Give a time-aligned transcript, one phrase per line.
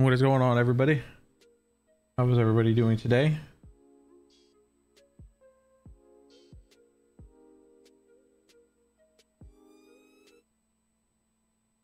[0.00, 1.02] What is going on, everybody?
[2.16, 3.36] How is everybody doing today?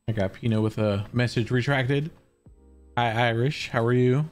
[0.09, 2.11] I got Pino with a message retracted.
[2.97, 3.69] Hi, Irish.
[3.69, 4.25] How are you?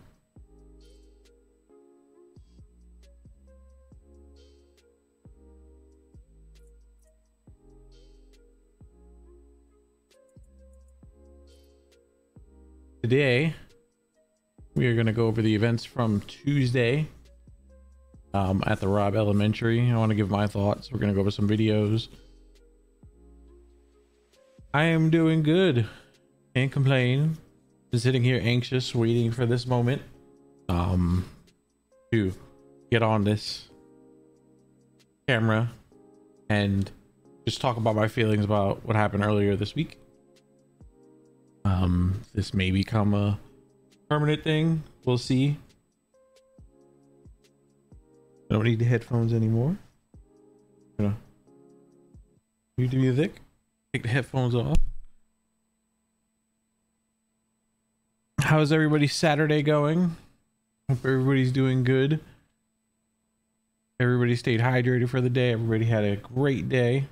[13.03, 13.55] Today,
[14.75, 17.07] we are going to go over the events from Tuesday
[18.33, 19.91] um, at the Robb Elementary.
[19.91, 20.91] I want to give my thoughts.
[20.91, 22.09] We're going to go over some videos.
[24.73, 25.87] I am doing good.
[26.55, 27.39] Can't complain.
[27.91, 30.03] Been sitting here anxious, waiting for this moment
[30.69, 31.29] um,
[32.13, 32.33] to
[32.91, 33.69] get on this
[35.29, 35.71] camera
[36.49, 36.91] and
[37.47, 39.99] just talk about my feelings about what happened earlier this week.
[41.65, 43.39] Um, this may become a
[44.15, 44.81] permanent thing.
[45.05, 45.57] We'll see.
[48.49, 49.77] I don't need the headphones anymore.
[50.97, 51.17] I'm gonna
[52.79, 53.41] mute the music.
[53.93, 54.77] Take the headphones off.
[58.39, 60.15] How's everybody's Saturday going?
[60.89, 62.21] Hope everybody's doing good.
[63.99, 65.51] Everybody stayed hydrated for the day.
[65.51, 67.09] Everybody had a great day.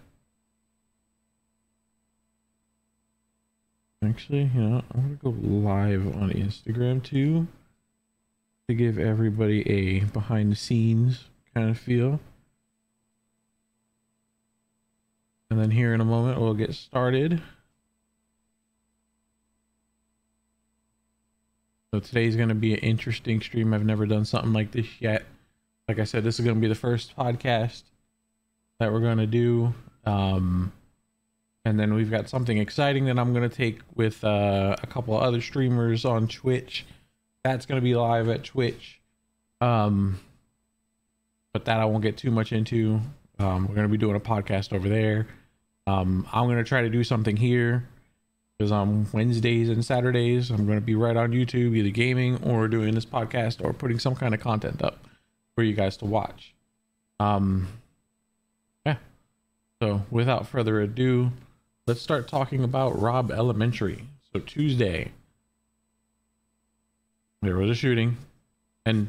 [4.05, 7.47] Actually, you know, I'm gonna go live on Instagram too
[8.69, 12.20] to give everybody a behind the scenes kind of feel.
[15.50, 17.42] And then here in a moment, we'll get started.
[21.92, 23.75] So today's going to be an interesting stream.
[23.75, 25.25] I've never done something like this yet.
[25.89, 27.83] Like I said, this is going to be the first podcast
[28.80, 29.75] that we're going to do.
[30.06, 30.73] Um,
[31.65, 35.17] and then we've got something exciting that I'm going to take with uh, a couple
[35.17, 36.85] of other streamers on Twitch.
[37.45, 39.01] That's going to be live at Twitch.
[39.61, 40.21] Um,
[41.53, 43.01] but that I won't get too much into.
[43.39, 45.29] Um, we're going to be doing a podcast over there.
[45.86, 47.89] Um, I'm going to try to do something here
[48.59, 52.69] because on Wednesdays and Saturdays, I'm going to be right on YouTube, either gaming or
[52.69, 55.07] doing this podcast or putting some kind of content up
[55.55, 56.55] for you guys to watch.
[57.20, 57.69] Um,
[58.86, 58.97] yeah.
[59.81, 61.33] So without further ado,
[61.87, 64.05] let's start talking about Robb Elementary.
[64.33, 65.13] So Tuesday,
[67.43, 68.17] there was a shooting,
[68.87, 69.09] and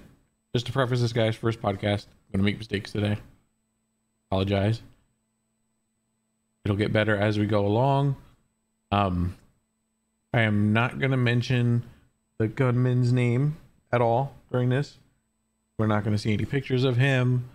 [0.53, 3.17] just to preface this guy's first podcast, I'm gonna make mistakes today.
[4.29, 4.81] Apologize.
[6.66, 8.16] It'll get better as we go along.
[8.91, 9.35] Um,
[10.33, 11.83] I am not gonna mention
[12.39, 13.57] the gunman's name
[13.91, 14.97] at all during this.
[15.78, 17.50] We're not gonna see any pictures of him.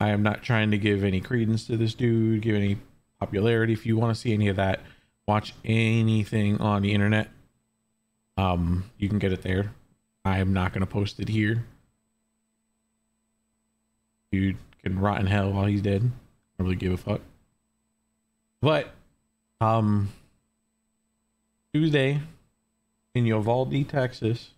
[0.00, 2.78] I am not trying to give any credence to this dude, give any
[3.20, 3.72] popularity.
[3.72, 4.80] If you want to see any of that,
[5.26, 7.28] watch anything on the internet.
[8.36, 9.72] Um, you can get it there.
[10.24, 11.64] I am not going to post it here.
[14.32, 16.02] Dude can rot in hell while he's dead.
[16.02, 16.08] I
[16.58, 17.20] don't really give a fuck.
[18.60, 18.90] But,
[19.60, 20.10] um,
[21.72, 22.20] Tuesday
[23.14, 24.50] in Uvalde, Texas,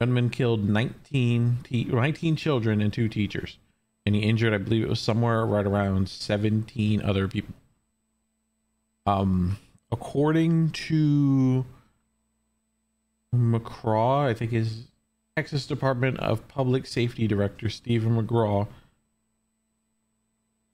[0.00, 3.58] gunman killed 19, te- 19 children and two teachers.
[4.04, 7.54] And he injured, I believe it was somewhere right around 17 other people.
[9.06, 9.58] Um,
[9.92, 11.64] according to
[13.34, 14.88] McCraw, I think his
[15.36, 18.66] Texas Department of Public Safety Director Steven McCraw,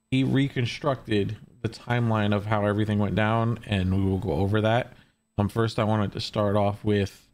[0.09, 4.93] he reconstructed the timeline of how everything went down, and we will go over that.
[5.37, 7.27] Um, first, I wanted to start off with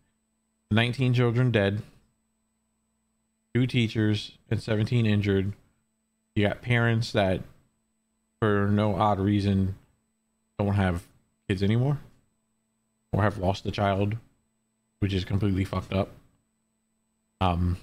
[0.72, 1.82] 19 children dead,
[3.54, 5.54] two teachers, and 17 injured.
[6.36, 7.42] You got parents that,
[8.40, 9.76] for no odd reason,
[10.60, 11.04] don't have
[11.48, 11.98] kids anymore
[13.12, 14.18] or have lost a child,
[15.00, 16.10] which is completely fucked up.
[17.42, 17.78] Um,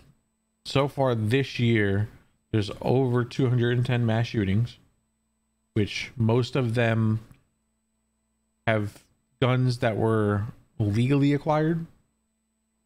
[0.64, 2.08] so far this year,
[2.52, 4.76] there's over 210 mass shootings,
[5.72, 7.20] which most of them
[8.66, 9.02] have
[9.40, 10.44] guns that were
[10.78, 11.86] legally acquired.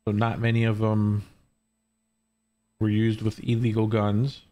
[0.04, 1.24] So not many of them
[2.78, 4.42] were used with illegal guns.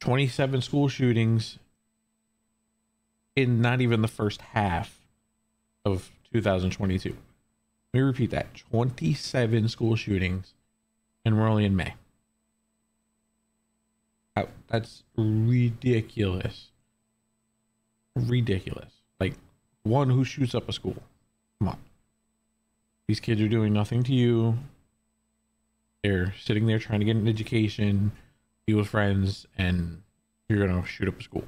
[0.00, 1.58] 27 school shootings
[3.36, 5.00] in not even the first half
[5.84, 7.10] of 2022.
[7.10, 7.18] Let
[7.92, 10.54] me repeat that 27 school shootings,
[11.24, 11.94] and we're only in May.
[14.72, 16.70] That's ridiculous.
[18.16, 18.90] Ridiculous.
[19.20, 19.34] Like,
[19.82, 20.96] one who shoots up a school.
[21.58, 21.78] Come on.
[23.06, 24.56] These kids are doing nothing to you.
[26.02, 28.12] They're sitting there trying to get an education,
[28.66, 30.02] be with friends, and
[30.48, 31.44] you're going to shoot up a school.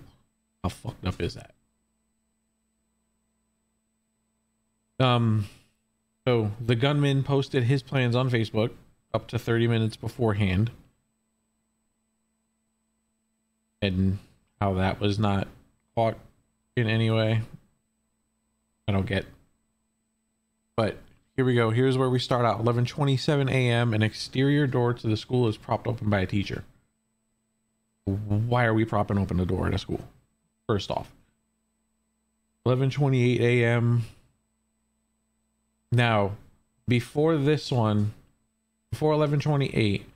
[0.63, 1.54] How fucked up is that?
[5.00, 5.46] Um,
[6.26, 8.70] So the gunman posted his plans on Facebook
[9.12, 10.70] up to 30 minutes beforehand.
[13.82, 14.19] And
[14.61, 15.49] how that was not
[15.94, 16.17] caught
[16.76, 17.43] in any way.
[18.88, 19.26] I don't get.
[20.76, 20.97] But
[21.37, 21.70] here we go.
[21.70, 22.64] Here's where we start out.
[22.64, 23.93] 11:27 a.m.
[23.93, 26.64] An exterior door to the school is propped open by a teacher.
[28.05, 30.00] Why are we propping open the door at a school?
[30.67, 31.12] First off.
[32.67, 34.05] 11:28 a.m.
[35.94, 36.32] Now,
[36.88, 38.14] before this one,
[38.91, 40.06] before 11:28,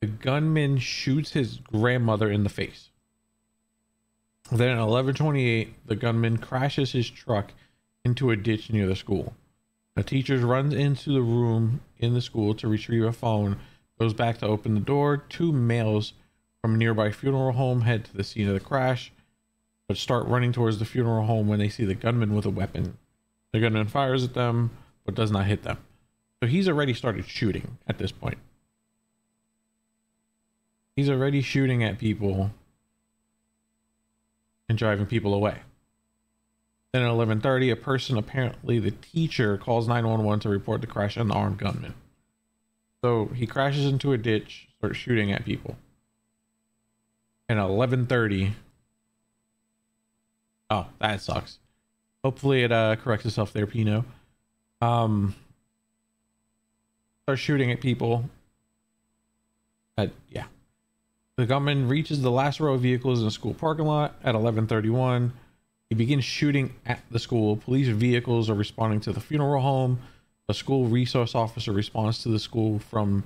[0.00, 2.90] the gunman shoots his grandmother in the face.
[4.52, 7.52] Then at 11:28, the gunman crashes his truck
[8.04, 9.34] into a ditch near the school.
[9.96, 13.58] A teacher runs into the room in the school to retrieve a phone,
[13.98, 15.16] goes back to open the door.
[15.16, 16.12] Two males
[16.62, 19.10] from a nearby funeral home head to the scene of the crash,
[19.88, 22.96] but start running towards the funeral home when they see the gunman with a weapon.
[23.52, 24.70] The gunman fires at them,
[25.04, 25.78] but does not hit them.
[26.42, 28.38] So he's already started shooting at this point.
[30.96, 32.50] He's already shooting at people
[34.68, 35.58] and driving people away.
[36.92, 41.30] Then at 11:30, a person, apparently the teacher, calls 911 to report the crash and
[41.30, 41.94] the armed gunman.
[43.02, 45.76] So he crashes into a ditch, starts shooting at people.
[47.48, 48.52] And at 11:30,
[50.70, 51.58] oh, that sucks.
[52.24, 54.04] Hopefully it uh, corrects itself there, Pino.
[54.80, 55.34] Um,
[57.24, 58.24] start shooting at people.
[59.96, 60.46] At yeah,
[61.36, 65.32] the gunman reaches the last row of vehicles in a school parking lot at 11:31.
[65.88, 67.56] He begins shooting at the school.
[67.56, 69.98] Police vehicles are responding to the funeral home.
[70.48, 73.24] A school resource officer responds to the school from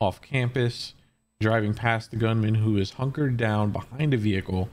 [0.00, 0.94] off campus,
[1.40, 4.68] driving past the gunman who is hunkered down behind a vehicle.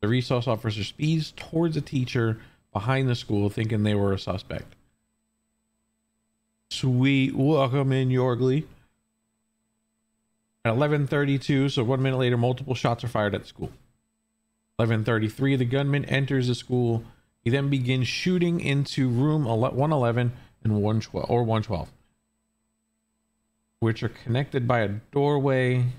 [0.00, 2.38] The resource officer speeds towards a teacher
[2.72, 4.74] behind the school, thinking they were a suspect.
[6.74, 8.66] Sweet, welcome in, Yorgly.
[10.64, 13.70] At 11:32, so one minute later, multiple shots are fired at the school.
[14.80, 17.04] 11:33, the gunman enters the school.
[17.44, 20.32] He then begins shooting into room 111
[20.64, 21.92] and 112 or 112,
[23.78, 25.92] which are connected by a doorway.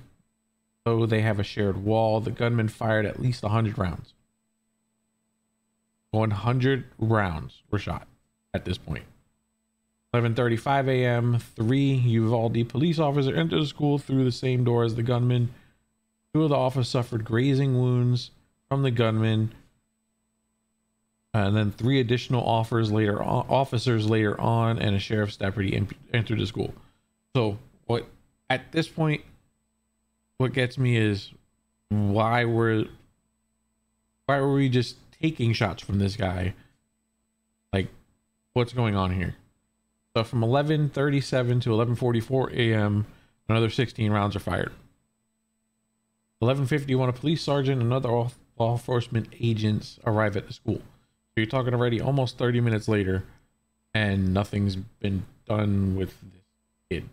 [0.83, 4.13] Though they have a shared wall, the gunman fired at least 100 rounds.
[6.11, 8.09] 100 rounds were shot
[8.53, 9.05] at this point.
[10.21, 11.39] 11:35 a.m.
[11.55, 15.53] Three Uvalde police officers entered the school through the same door as the gunman.
[16.33, 18.31] Two of the officers suffered grazing wounds
[18.69, 19.53] from the gunman,
[21.33, 25.87] and then three additional offers later on, officers later on, and a sheriff's deputy in,
[26.13, 26.73] entered the school.
[27.35, 28.07] So what
[28.49, 29.21] at this point,
[30.37, 31.31] what gets me is
[31.89, 32.85] why were
[34.25, 36.53] why were we just taking shots from this guy?
[37.71, 37.89] Like,
[38.53, 39.35] what's going on here?
[40.15, 43.05] So from 11:37 to 11:44 a.m.,
[43.49, 44.71] another 16 rounds are fired.
[46.41, 50.77] 11:51, a police sergeant and other law enforcement agents arrive at the school.
[50.77, 53.25] So you're talking already almost 30 minutes later,
[53.93, 56.43] and nothing's been done with this
[56.89, 57.09] kid.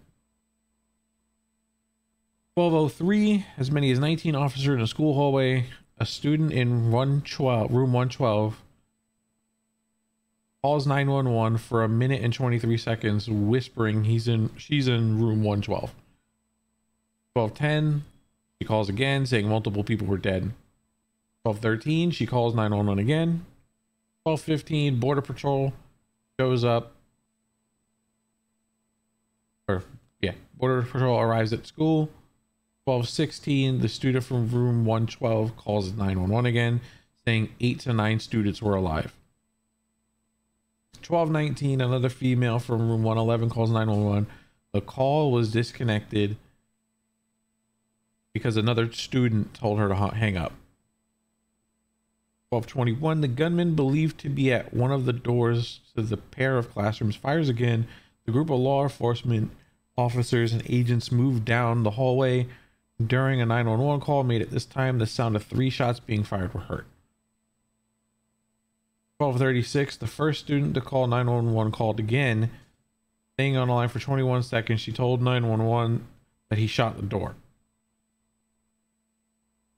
[2.54, 5.66] 1203, as many as 19 officers in a school hallway.
[5.98, 8.62] A student in 112, room 112
[10.62, 15.92] calls 911 for a minute and 23 seconds, whispering he's in she's in room 112.
[17.34, 18.04] 1210,
[18.60, 20.52] she calls again, saying multiple people were dead.
[21.42, 23.44] 1213, she calls 911 again.
[24.22, 25.72] 1215, Border Patrol
[26.38, 26.92] shows up.
[29.66, 29.82] Or,
[30.20, 32.10] yeah, Border Patrol arrives at school.
[32.84, 36.80] 1216, the student from room 112 calls 911 again,
[37.24, 39.12] saying eight to nine students were alive.
[41.08, 44.26] 1219, another female from room 111 calls 911.
[44.72, 46.36] The call was disconnected
[48.32, 50.52] because another student told her to hang up.
[52.50, 56.70] 1221, the gunman believed to be at one of the doors to the pair of
[56.70, 57.86] classrooms fires again.
[58.26, 59.50] The group of law enforcement
[59.96, 62.46] officers and agents moved down the hallway
[63.04, 64.98] during a 911 call made at this time.
[64.98, 66.86] The sound of three shots being fired were heard.
[69.22, 72.50] 1236, the first student to call 911 called again.
[73.34, 76.04] Staying on the line for 21 seconds, she told 911
[76.50, 77.36] that he shot the door.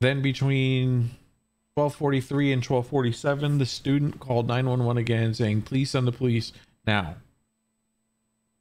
[0.00, 1.10] Then between
[1.74, 6.52] 1243 and 1247, the student called 911 again saying, please send the police
[6.86, 7.16] now.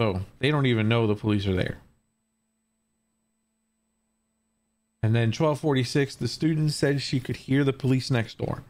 [0.01, 1.77] So they don't even know the police are there.
[5.01, 8.63] And then 1246, the student said she could hear the police next door.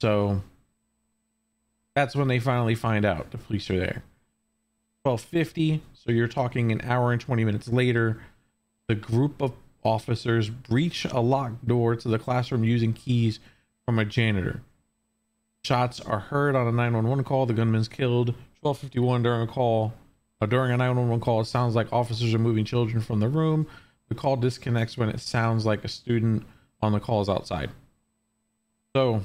[0.00, 0.42] So
[1.94, 4.02] that's when they finally find out the police are there.
[5.04, 8.22] 1250, so you're talking an hour and 20 minutes later,
[8.88, 9.52] the group of
[9.84, 13.38] officers breach a locked door to the classroom using keys
[13.84, 14.62] from a janitor.
[15.64, 17.46] Shots are heard on a 911 call.
[17.46, 18.34] The gunman's killed.
[18.60, 19.94] 1251 during a call.
[20.40, 23.66] Uh, during a 911 call, it sounds like officers are moving children from the room.
[24.08, 26.44] The call disconnects when it sounds like a student
[26.82, 27.70] on the call is outside.
[28.94, 29.22] So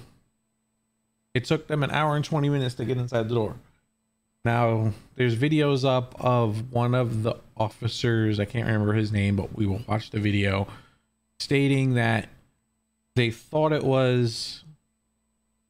[1.33, 3.55] it took them an hour and 20 minutes to get inside the door.
[4.45, 9.55] Now, there's videos up of one of the officers, I can't remember his name, but
[9.55, 10.67] we will watch the video
[11.39, 12.29] stating that
[13.15, 14.63] they thought it was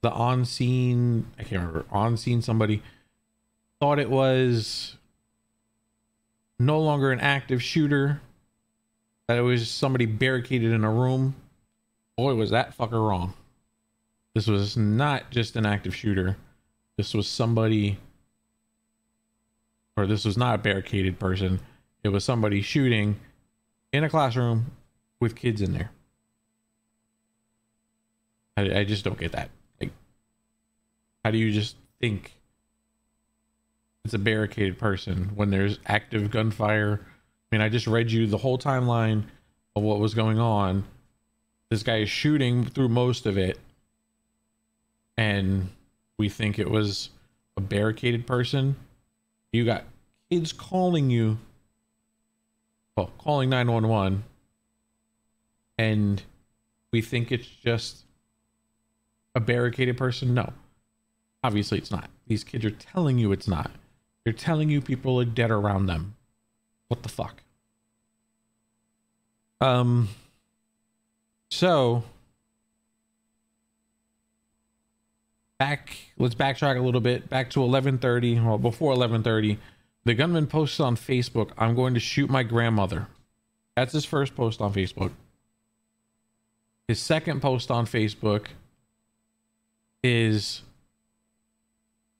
[0.01, 2.81] the on scene, I can't remember, on scene somebody
[3.79, 4.97] thought it was
[6.59, 8.21] no longer an active shooter,
[9.27, 11.35] that it was somebody barricaded in a room.
[12.17, 13.33] Boy, was that fucker wrong.
[14.35, 16.37] This was not just an active shooter.
[16.97, 17.97] This was somebody,
[19.97, 21.59] or this was not a barricaded person.
[22.03, 23.19] It was somebody shooting
[23.91, 24.71] in a classroom
[25.19, 25.91] with kids in there.
[28.55, 29.49] I, I just don't get that.
[29.79, 29.91] Like,
[31.23, 32.33] how do you just think
[34.05, 37.01] it's a barricaded person when there's active gunfire?
[37.03, 39.23] I mean, I just read you the whole timeline
[39.75, 40.83] of what was going on.
[41.69, 43.59] This guy is shooting through most of it,
[45.19, 45.67] and
[46.17, 47.09] we think it was
[47.57, 48.77] a barricaded person.
[49.51, 49.83] You got
[50.31, 51.37] kids calling you,
[52.95, 54.23] well, calling 911,
[55.77, 56.23] and
[56.93, 58.05] we think it's just
[59.35, 60.33] a barricaded person?
[60.33, 60.53] No.
[61.43, 62.09] Obviously, it's not.
[62.27, 63.71] These kids are telling you it's not.
[64.23, 66.15] They're telling you people are dead around them.
[66.87, 67.43] What the fuck?
[69.59, 70.07] Um,
[71.51, 72.05] so
[75.59, 77.29] back, let's backtrack a little bit.
[77.29, 78.43] Back to 11:30.
[78.43, 79.59] Well, before 11:30,
[80.05, 83.07] the gunman posted on Facebook, "I'm going to shoot my grandmother."
[83.75, 85.11] That's his first post on Facebook.
[86.87, 88.47] His second post on Facebook
[90.03, 90.63] is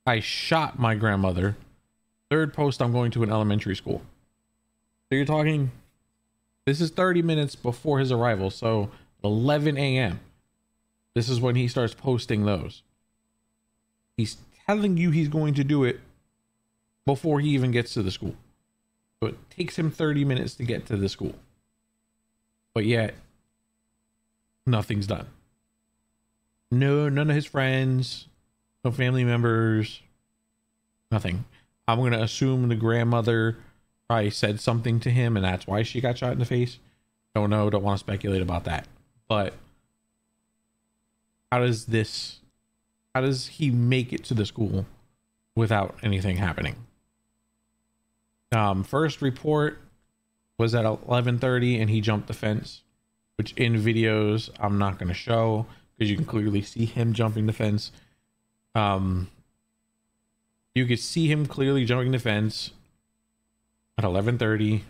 [0.05, 1.57] I shot my grandmother.
[2.29, 4.01] Third post, I'm going to an elementary school.
[5.09, 5.71] So you're talking,
[6.65, 8.51] this is 30 minutes before his arrival.
[8.51, 8.91] So
[9.23, 10.19] 11 a.m.
[11.15, 12.83] This is when he starts posting those.
[14.19, 16.01] He's telling you he's going to do it
[17.05, 18.35] before he even gets to the school.
[19.19, 21.35] So it takes him 30 minutes to get to the school.
[22.73, 23.15] But yet,
[24.65, 25.27] nothing's done.
[26.69, 28.27] No, none of his friends,
[28.83, 30.01] no family members,
[31.11, 31.45] nothing.
[31.87, 33.57] I'm going to assume the grandmother
[34.07, 36.77] probably said something to him and that's why she got shot in the face.
[37.33, 38.85] Don't know, don't want to speculate about that.
[39.29, 39.53] But
[41.51, 42.39] how does this
[43.19, 44.85] how does he make it to the school
[45.53, 46.77] without anything happening?
[48.53, 49.81] Um first report
[50.57, 52.81] was at 11:30 and he jumped the fence,
[53.35, 55.65] which in videos I'm not going to show
[55.97, 57.91] because you can clearly see him jumping the fence.
[58.73, 59.29] Um,
[60.73, 62.71] you could see him clearly jumping the fence
[63.97, 64.83] at 11:30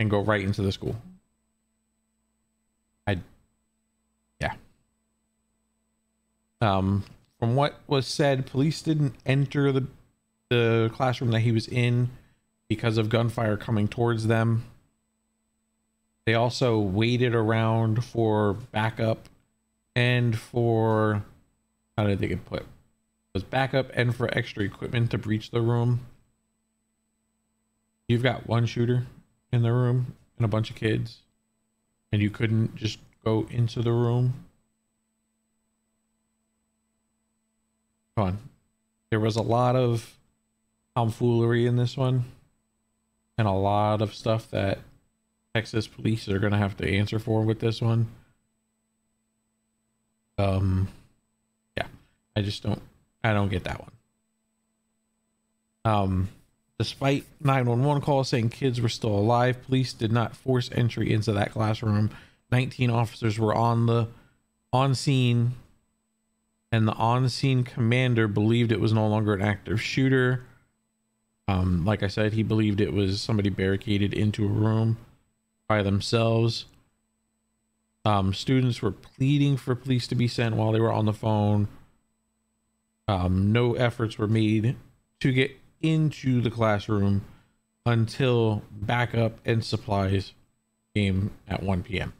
[0.00, 0.96] and go right into the school.
[3.06, 3.18] I
[4.40, 4.54] yeah.
[6.64, 7.04] Um
[7.38, 9.86] from what was said, police didn't enter the
[10.50, 12.10] the classroom that he was in
[12.68, 14.64] because of gunfire coming towards them.
[16.26, 19.28] They also waited around for backup
[19.94, 21.22] and for
[21.96, 22.62] how did they get put?
[22.62, 22.66] It
[23.34, 26.00] was backup and for extra equipment to breach the room.
[28.08, 29.06] You've got one shooter
[29.52, 31.18] in the room and a bunch of kids,
[32.12, 34.46] and you couldn't just go into the room.
[38.16, 38.38] Come on.
[39.10, 40.16] There was a lot of
[40.96, 42.24] tomfoolery in this one,
[43.36, 44.78] and a lot of stuff that
[45.54, 48.08] Texas police are gonna have to answer for with this one.
[50.38, 50.88] Um,
[51.76, 51.86] yeah,
[52.36, 52.82] I just don't,
[53.22, 53.92] I don't get that one.
[55.84, 56.28] Um,
[56.78, 61.52] despite 911 calls saying kids were still alive, police did not force entry into that
[61.52, 62.10] classroom.
[62.50, 64.08] 19 officers were on the
[64.72, 65.54] on scene,
[66.74, 70.44] and the on scene commander believed it was no longer an active shooter.
[71.46, 74.96] Um, like I said, he believed it was somebody barricaded into a room
[75.68, 76.64] by themselves.
[78.04, 81.68] Um, students were pleading for police to be sent while they were on the phone.
[83.06, 84.74] Um, no efforts were made
[85.20, 87.22] to get into the classroom
[87.86, 90.32] until backup and supplies
[90.92, 92.14] came at 1 p.m.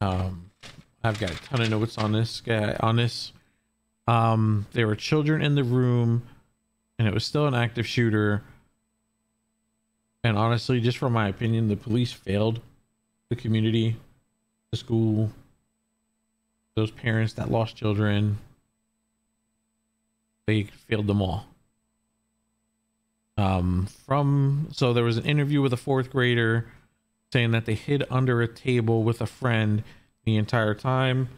[0.00, 0.50] Um,
[1.02, 3.32] I've got a ton of notes on this guy on this.
[4.06, 6.22] Um, there were children in the room,
[6.98, 8.42] and it was still an active shooter.
[10.24, 12.60] And honestly, just from my opinion, the police failed
[13.28, 13.96] the community,
[14.70, 15.30] the school,
[16.74, 18.38] those parents that lost children.
[20.46, 21.46] They failed them all.
[23.38, 26.66] Um, from so there was an interview with a fourth grader
[27.32, 29.82] saying that they hid under a table with a friend
[30.24, 31.28] the entire time.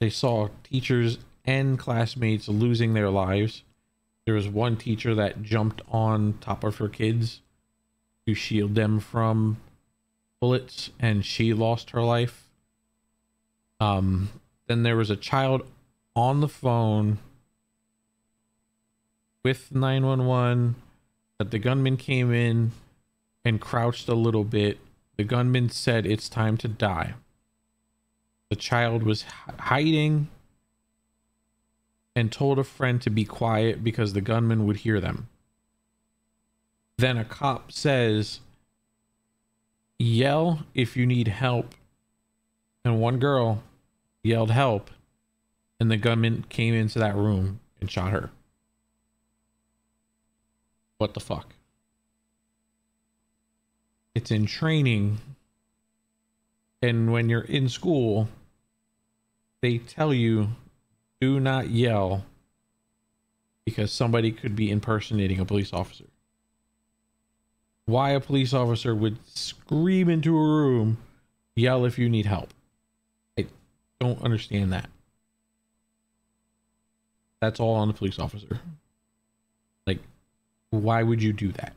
[0.00, 3.62] They saw teachers and classmates losing their lives.
[4.24, 7.40] There was one teacher that jumped on top of her kids
[8.26, 9.58] to shield them from
[10.40, 12.48] bullets, and she lost her life.
[13.78, 14.30] Um,
[14.66, 15.62] then there was a child
[16.14, 17.18] on the phone
[19.44, 20.74] with 911
[21.38, 22.72] that the gunman came in
[23.44, 24.78] and crouched a little bit.
[25.16, 27.14] The gunman said, It's time to die.
[28.50, 29.24] The child was
[29.58, 30.28] hiding
[32.14, 35.28] and told a friend to be quiet because the gunman would hear them.
[36.98, 38.40] Then a cop says,
[39.98, 41.74] Yell if you need help.
[42.84, 43.64] And one girl
[44.22, 44.90] yelled help,
[45.80, 48.30] and the gunman came into that room and shot her.
[50.98, 51.55] What the fuck?
[54.16, 55.18] It's in training.
[56.80, 58.28] And when you're in school,
[59.60, 60.52] they tell you
[61.20, 62.24] do not yell
[63.66, 66.06] because somebody could be impersonating a police officer.
[67.84, 70.96] Why a police officer would scream into a room,
[71.54, 72.54] yell if you need help.
[73.38, 73.44] I
[74.00, 74.88] don't understand that.
[77.42, 78.60] That's all on the police officer.
[79.86, 80.00] Like,
[80.70, 81.76] why would you do that?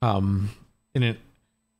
[0.00, 0.50] Um,
[0.94, 1.18] in an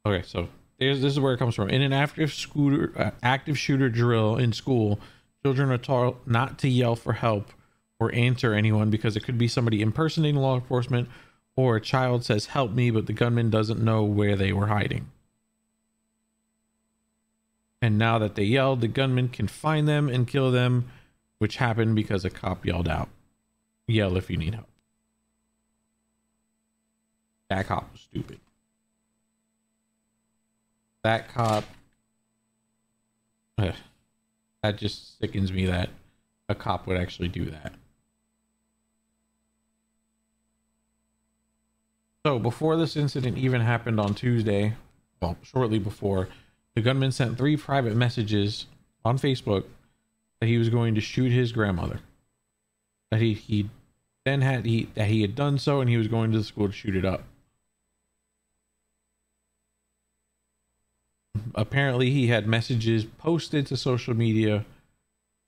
[0.07, 0.49] okay, so
[0.79, 1.71] this is where it comes from.
[1.71, 5.01] In an active scooter, uh, active shooter drill in school,
[5.42, 7.53] children are taught not to yell for help
[8.01, 11.09] or answer anyone because it could be somebody impersonating law enforcement
[11.57, 15.11] or a child says help me but the gunman doesn't know where they were hiding
[17.83, 20.88] and now that they yelled the gunman can find them and kill them
[21.38, 23.09] which happened because a cop yelled out
[23.87, 24.69] yell if you need help
[27.51, 28.39] that cop was stupid
[31.05, 31.65] that cop
[33.59, 33.75] ugh,
[34.63, 35.91] that just sickens me that
[36.49, 37.75] a cop would actually do that
[42.29, 44.75] So before this incident even happened on Tuesday,
[45.19, 46.29] well, shortly before,
[46.75, 48.67] the gunman sent three private messages
[49.03, 49.65] on Facebook
[50.39, 52.01] that he was going to shoot his grandmother.
[53.11, 53.71] That he he
[54.27, 56.67] then had he that he had done so and he was going to the school
[56.67, 57.25] to shoot it up.
[61.55, 64.64] Apparently he had messages posted to social media,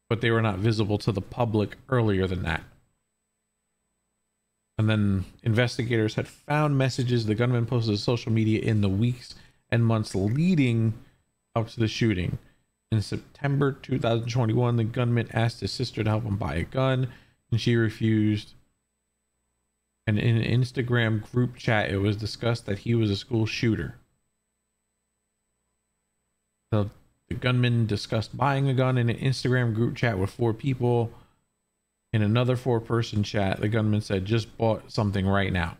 [0.09, 2.62] but they were not visible to the public earlier than that.
[4.79, 9.35] And then investigators had found messages the gunman posted to social media in the weeks
[9.71, 10.95] and months leading
[11.55, 12.38] up to the shooting.
[12.90, 17.09] In September 2021, the gunman asked his sister to help him buy a gun,
[17.51, 18.55] and she refused.
[20.07, 24.00] And in an Instagram group chat, it was discussed that he was a school shooter.
[26.70, 26.88] The,
[27.28, 31.12] the gunman discussed buying a gun in an Instagram group chat with four people
[32.12, 35.76] in another four person chat, the gunman said, just bought something right now.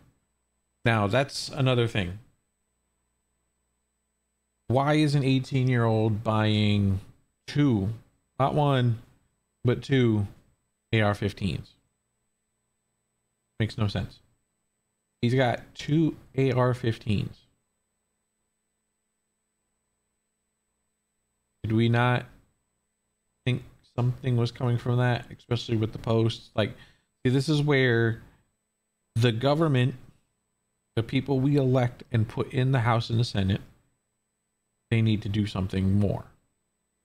[0.85, 2.19] Now, that's another thing.
[4.69, 7.01] Why is an 18 year old buying
[7.47, 7.91] two,
[8.39, 9.01] not one,
[9.65, 10.29] but two
[10.93, 11.67] AR 15s?
[13.59, 14.21] Makes no sense.
[15.21, 17.35] He's got two AR 15s.
[21.63, 22.27] Did we not
[23.45, 23.63] think
[23.95, 26.51] something was coming from that, especially with the posts.
[26.55, 26.75] Like,
[27.25, 28.23] see, this is where
[29.15, 29.95] the government,
[30.97, 33.61] the people we elect and put in the House and the Senate,
[34.91, 36.25] they need to do something more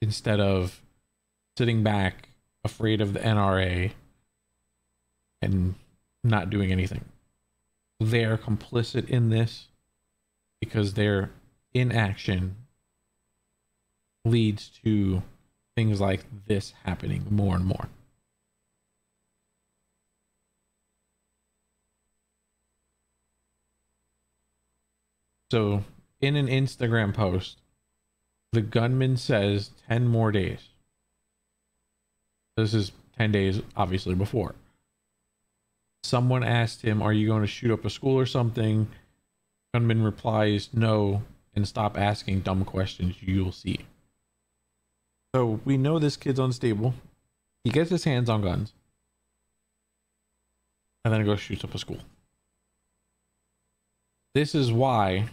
[0.01, 0.81] instead of
[1.57, 2.29] sitting back
[2.63, 3.91] afraid of the NRA
[5.41, 5.75] and
[6.23, 7.05] not doing anything.
[7.99, 9.67] They are complicit in this
[10.59, 11.31] because their
[11.73, 12.55] inaction
[14.25, 15.21] leads to
[15.75, 17.88] things like this happening more and more.
[25.51, 25.83] So,
[26.21, 27.61] in an Instagram post,
[28.51, 30.59] the gunman says 10 more days.
[32.57, 34.55] This is 10 days, obviously, before.
[36.03, 38.88] Someone asked him, Are you going to shoot up a school or something?
[39.73, 41.23] Gunman replies, No,
[41.55, 43.79] and stop asking dumb questions, you'll see.
[45.35, 46.93] So we know this kid's unstable.
[47.65, 48.71] He gets his hands on guns.
[51.03, 51.97] And then he goes shoots up a school.
[54.33, 55.27] This is why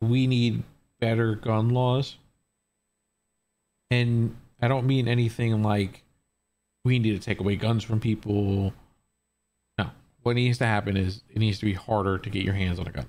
[0.00, 0.62] we need
[1.00, 2.18] better gun laws.
[3.90, 6.04] And I don't mean anything like
[6.84, 8.72] we need to take away guns from people.
[9.76, 9.90] No.
[10.22, 12.86] What needs to happen is it needs to be harder to get your hands on
[12.86, 13.06] a gun.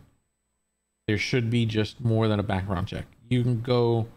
[1.06, 3.06] There should be just more than a background check.
[3.30, 4.08] You can go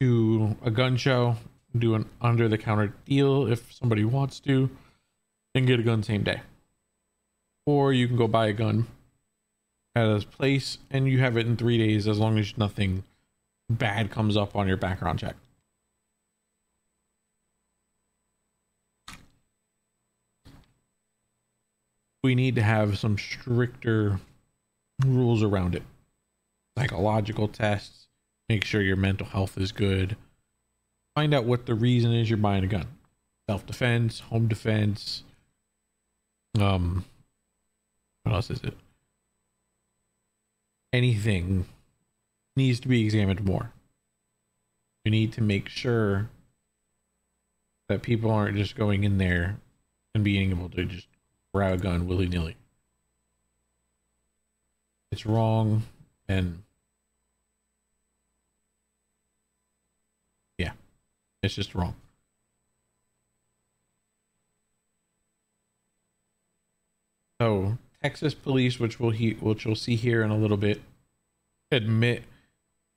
[0.00, 1.36] to a gun show,
[1.76, 4.70] do an under the counter deal if somebody wants to,
[5.54, 6.40] and get a gun same day.
[7.66, 8.86] Or you can go buy a gun
[9.94, 13.02] at a place and you have it in three days as long as nothing
[13.68, 15.36] bad comes up on your background check.
[22.22, 24.20] We need to have some stricter
[25.04, 25.82] rules around it.
[26.76, 28.07] Psychological tests,
[28.48, 30.16] make sure your mental health is good.
[31.14, 32.86] Find out what the reason is you're buying a gun.
[33.48, 35.24] Self defense, home defense.
[36.58, 37.04] Um,
[38.22, 38.74] what else is it?
[40.92, 41.66] Anything
[42.56, 43.72] needs to be examined more.
[45.04, 46.28] We need to make sure
[47.88, 49.58] that people aren't just going in there
[50.14, 51.06] and being able to just
[51.54, 52.56] grab a gun willy nilly.
[55.10, 55.84] It's wrong
[56.28, 56.62] and
[60.58, 60.72] yeah,
[61.48, 61.94] it's just wrong.
[67.40, 70.82] So Texas police, which we'll he, which we'll see here in a little bit,
[71.70, 72.24] admit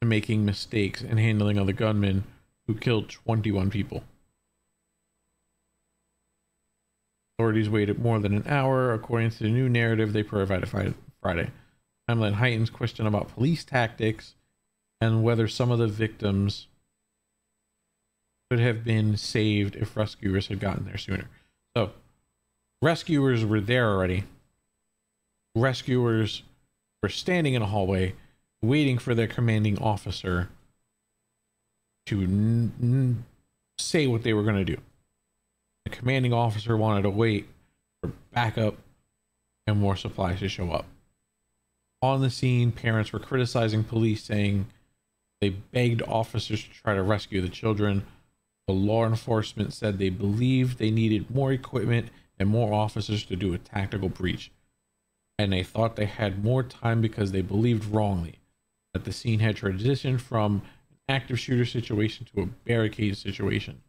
[0.01, 2.25] to making mistakes in handling of the gunman
[2.67, 4.03] who killed 21 people.
[7.37, 11.49] Authorities waited more than an hour, according to the new narrative they provided Friday.
[12.09, 14.35] Timeline heightens question about police tactics
[14.99, 16.67] and whether some of the victims
[18.51, 21.23] could have been saved if rescuers had gotten there sooner.
[21.73, 21.91] So,
[22.81, 24.25] rescuers were there already.
[25.55, 26.43] Rescuers
[27.01, 28.13] were standing in a hallway
[28.61, 30.49] waiting for their commanding officer
[32.07, 33.25] to n- n-
[33.77, 34.81] say what they were going to do.
[35.85, 37.47] The commanding officer wanted to wait
[38.01, 38.75] for backup
[39.65, 40.87] and more supplies to show up.
[42.01, 44.65] On the scene, parents were criticizing police, saying
[45.39, 48.05] they begged officers to try to rescue the children.
[48.67, 53.53] The law enforcement said they believed they needed more equipment and more officers to do
[53.53, 54.51] a tactical breach.
[55.37, 58.39] And they thought they had more time because they believed wrongly
[58.93, 60.61] that the scene had transitioned from
[61.07, 63.81] an active shooter situation to a barricade situation.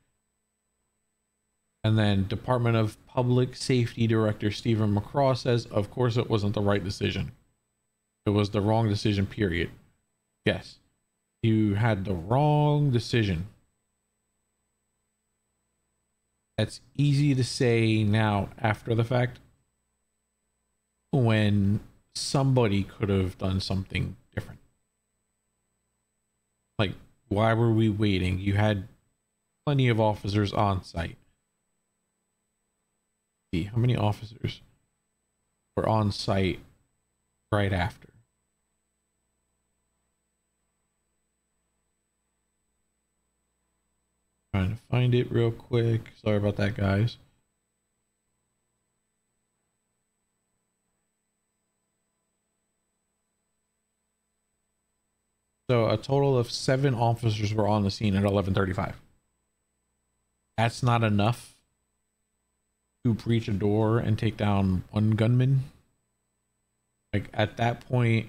[1.84, 6.60] And then Department of Public Safety Director Steven McCraw says, of course, it wasn't the
[6.60, 7.32] right decision.
[8.24, 9.70] It was the wrong decision, period.
[10.44, 10.78] Yes,
[11.42, 13.48] you had the wrong decision.
[16.62, 19.40] That's easy to say now after the fact
[21.10, 21.80] when
[22.14, 24.60] somebody could have done something different.
[26.78, 26.92] Like,
[27.26, 28.38] why were we waiting?
[28.38, 28.86] You had
[29.66, 31.16] plenty of officers on site.
[33.52, 34.60] See, how many officers
[35.76, 36.60] were on site
[37.50, 38.10] right after?
[44.54, 46.10] Trying to find it real quick.
[46.22, 47.16] Sorry about that, guys.
[55.70, 58.96] So a total of seven officers were on the scene at 11:35.
[60.58, 61.56] That's not enough
[63.04, 65.64] to breach a door and take down one gunman.
[67.14, 68.28] Like at that point,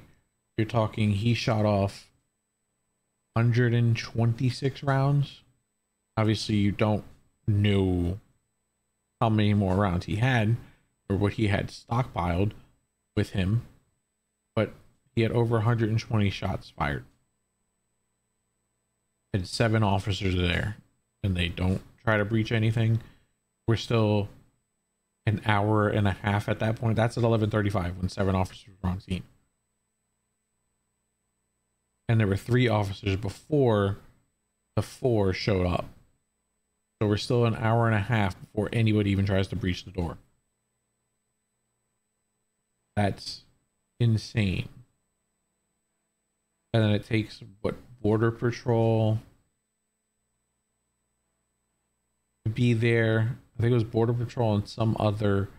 [0.57, 2.09] you're talking he shot off
[3.33, 5.42] 126 rounds
[6.17, 7.03] obviously you don't
[7.47, 8.19] know
[9.19, 10.55] how many more rounds he had
[11.09, 12.51] or what he had stockpiled
[13.15, 13.63] with him,
[14.55, 14.73] but
[15.15, 17.05] he had over 120 shots fired.
[19.33, 20.77] And seven officers are there,
[21.23, 23.01] and they don't try to breach anything.
[23.67, 24.29] We're still
[25.25, 26.97] an hour and a half at that point.
[26.97, 29.23] That's at 11:35 when seven officers were on scene,
[32.07, 33.97] and there were three officers before
[34.75, 35.87] the four showed up.
[37.03, 39.91] So we're still an hour and a half before anybody even tries to breach the
[39.91, 40.19] door.
[42.95, 43.41] That's
[43.99, 44.69] insane.
[46.73, 49.19] And then it takes what border patrol
[52.45, 53.35] to be there.
[53.57, 55.49] I think it was border patrol and some other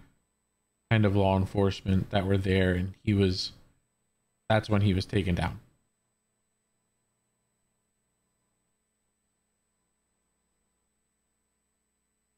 [0.91, 3.53] kind of law enforcement that were there and he was
[4.49, 5.61] that's when he was taken down.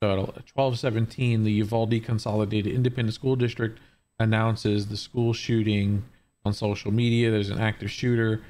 [0.02, 3.78] So at 1217, the Uvalde Consolidated Independent School District
[4.18, 6.04] announces the school shooting
[6.44, 7.30] on social media.
[7.30, 8.42] There's an active shooter.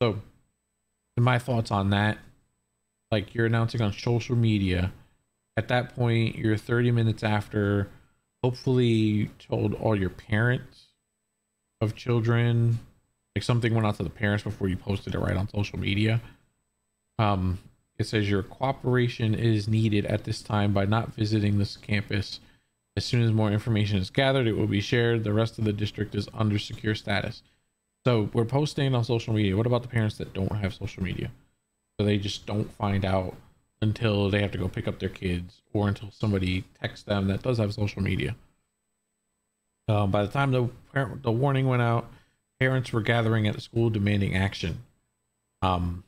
[0.00, 0.20] So,
[1.18, 2.18] my thoughts on that
[3.10, 4.92] like you're announcing on social media.
[5.56, 7.88] At that point, you're 30 minutes after.
[8.42, 10.86] Hopefully, told all your parents
[11.80, 12.78] of children.
[13.34, 16.20] Like something went out to the parents before you posted it right on social media.
[17.18, 17.58] Um,
[17.98, 22.40] it says your cooperation is needed at this time by not visiting this campus.
[22.96, 25.24] As soon as more information is gathered, it will be shared.
[25.24, 27.42] The rest of the district is under secure status.
[28.06, 29.56] So we're posting on social media.
[29.56, 31.30] What about the parents that don't have social media?
[31.98, 33.34] So they just don't find out
[33.82, 37.42] until they have to go pick up their kids or until somebody texts them that
[37.42, 38.36] does have social media.
[39.88, 42.10] Um, by the time the parent, the warning went out,
[42.58, 44.82] parents were gathering at the school demanding action.
[45.62, 46.04] Um,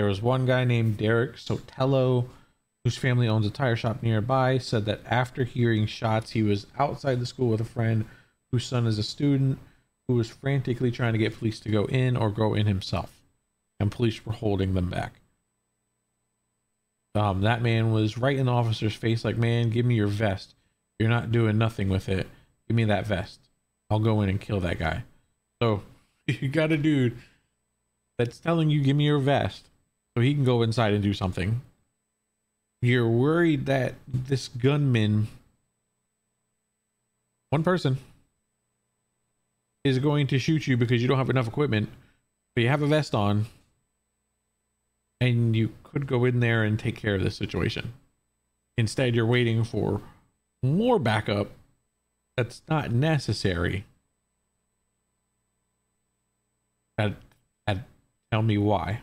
[0.00, 2.26] there was one guy named Derek Sotelo,
[2.84, 7.20] whose family owns a tire shop nearby, said that after hearing shots, he was outside
[7.20, 8.06] the school with a friend
[8.50, 9.58] whose son is a student
[10.08, 13.12] who was frantically trying to get police to go in or go in himself,
[13.78, 15.20] and police were holding them back.
[17.14, 20.54] Um, that man was right in the officer's face, like, "Man, give me your vest.
[20.98, 22.26] You're not doing nothing with it.
[22.66, 23.38] Give me that vest.
[23.90, 25.04] I'll go in and kill that guy."
[25.60, 25.82] So
[26.26, 27.18] you got a dude
[28.16, 29.66] that's telling you, "Give me your vest,"
[30.20, 31.62] he can go inside and do something.
[32.82, 35.28] You're worried that this gunman,
[37.50, 37.98] one person,
[39.84, 41.90] is going to shoot you because you don't have enough equipment,
[42.54, 43.46] but you have a vest on,
[45.20, 47.92] and you could go in there and take care of this situation.
[48.78, 50.00] Instead, you're waiting for
[50.62, 51.50] more backup
[52.36, 53.84] that's not necessary.
[56.96, 57.14] And
[58.30, 59.00] tell me why.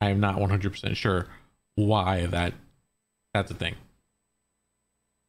[0.00, 1.26] I am not 100% sure
[1.74, 2.54] why that
[3.34, 3.74] that's a thing.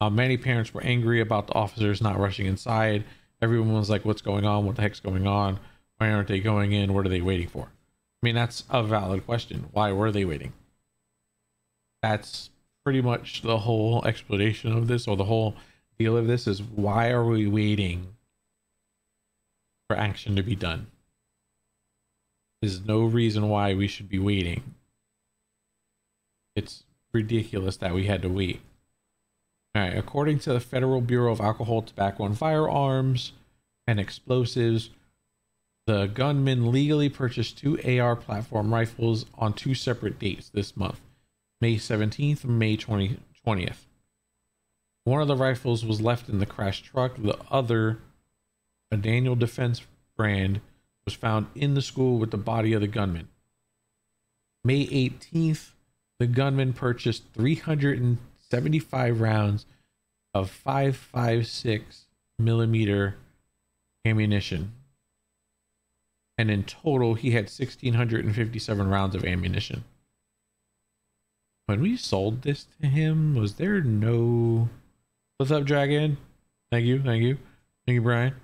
[0.02, 3.04] Uh, many parents were angry about the officers not rushing inside.
[3.42, 4.66] Everyone was like, "What's going on?
[4.66, 5.60] What the heck's going on?
[5.98, 6.94] Why aren't they going in?
[6.94, 9.70] What are they waiting for?" I mean, that's a valid question.
[9.72, 10.54] Why were they waiting?
[12.02, 12.50] That's
[12.84, 15.56] pretty much the whole explanation of this, or the whole
[15.98, 18.16] deal of this is why are we waiting
[19.88, 20.88] for action to be done?
[22.62, 24.76] There's no reason why we should be waiting.
[26.56, 28.62] It's ridiculous that we had to wait.
[29.76, 33.34] All right, according to the Federal Bureau of Alcohol, Tobacco, and Firearms
[33.88, 34.90] and Explosives,
[35.88, 41.00] the gunman legally purchased two AR platform rifles on two separate dates this month
[41.62, 43.86] May 17th and May 20, 20th.
[45.04, 48.00] One of the rifles was left in the crash truck, the other,
[48.92, 49.82] a Daniel Defense
[50.16, 50.62] brand,
[51.10, 53.28] was found in the school with the body of the gunman.
[54.64, 55.72] May 18th,
[56.20, 59.66] the gunman purchased 375 rounds
[60.36, 61.82] of 5.56
[62.38, 63.16] millimeter
[64.06, 64.72] ammunition.
[66.38, 69.86] And in total, he had 1,657 rounds of ammunition.
[71.66, 74.70] When we sold this to him, was there no.
[75.38, 76.18] What's up, Dragon?
[76.72, 77.40] Thank you, thank you.
[77.88, 78.36] Thank you, Brian.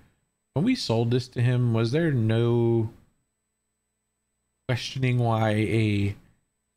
[0.56, 2.90] When we sold this to him, was there no
[4.68, 6.16] questioning why a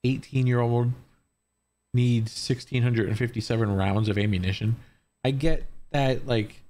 [0.05, 0.93] 18 year old
[1.95, 4.77] needs 1657 rounds of ammunition.
[5.25, 6.63] I get that like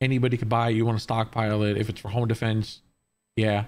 [0.00, 2.80] anybody could buy it, you want to stockpile it if it's for home defense.
[3.36, 3.64] Yeah.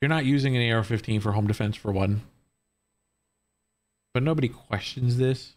[0.00, 2.22] You're not using an AR-15 for home defense for one.
[4.14, 5.54] But nobody questions this.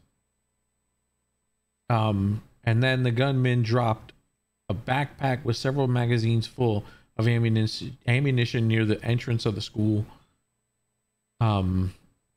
[1.90, 4.14] Um and then the gunman dropped
[4.72, 6.84] a backpack with several magazines full
[7.18, 10.06] of ammunition ammunition near the entrance of the school
[11.42, 11.96] um,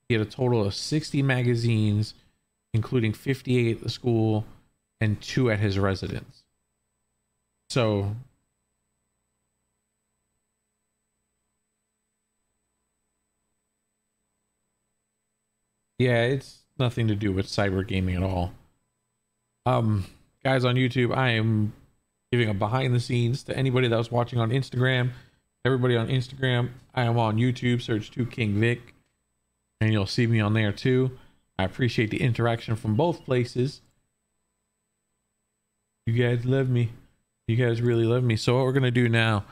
[0.08, 2.14] he had a total of 60 magazines,
[2.72, 4.46] including 58 at the school
[5.00, 6.42] and two at his residence.
[7.68, 8.16] So
[15.98, 18.52] yeah, it's nothing to do with cyber gaming at all.
[19.66, 20.06] Um,
[20.42, 21.74] guys on YouTube, I am
[22.34, 25.10] giving a behind the scenes to anybody that was watching on Instagram.
[25.64, 27.80] Everybody on Instagram, I am on YouTube.
[27.80, 28.94] Search to King Vic
[29.80, 31.16] and you'll see me on there too.
[31.58, 33.80] I appreciate the interaction from both places.
[36.06, 36.90] You guys love me.
[37.46, 38.34] You guys really love me.
[38.36, 39.44] So what we're gonna do now,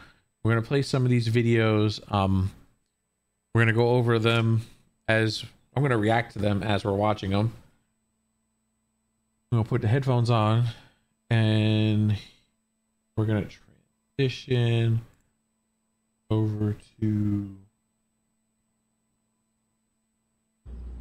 [0.42, 2.01] we're gonna play some of these videos.
[2.12, 2.51] Um,
[3.55, 4.62] we're gonna go over them
[5.07, 5.45] as
[5.77, 7.53] I'm gonna react to them as we're watching them.
[9.53, 10.64] I'm gonna put the headphones on,
[11.31, 12.18] and
[13.16, 13.46] we're gonna
[14.18, 15.01] transition
[16.31, 17.57] over to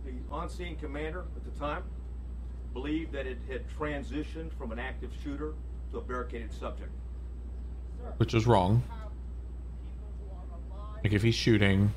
[0.05, 1.83] The on-scene commander at the time
[2.73, 5.53] believed that it had transitioned from an active shooter
[5.91, 6.91] to a barricaded subject.
[8.17, 8.81] which is wrong.
[11.03, 11.93] Like if he's shooting,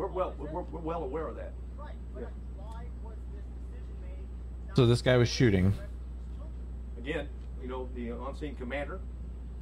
[0.00, 1.52] we're, we're well, we're, we're well aware of that.
[1.78, 2.24] Right, Yeah.
[2.56, 4.68] why was this decision made?
[4.68, 5.74] not so this guy was shooting.
[6.98, 7.28] Again,
[7.62, 8.98] you know, the on-scene commander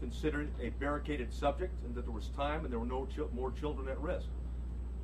[0.01, 3.31] considered it a barricaded subject and that there was time and there were no chil-
[3.35, 4.27] more children at risk.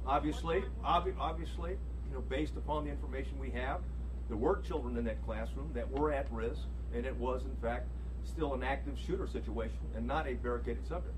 [0.06, 3.80] Obviously, obvi- obviously, you know, based upon the information we have,
[4.28, 6.62] there were children in that classroom that were at risk,
[6.94, 7.86] and it was in fact
[8.24, 11.14] still an active shooter situation and not a barricaded subject.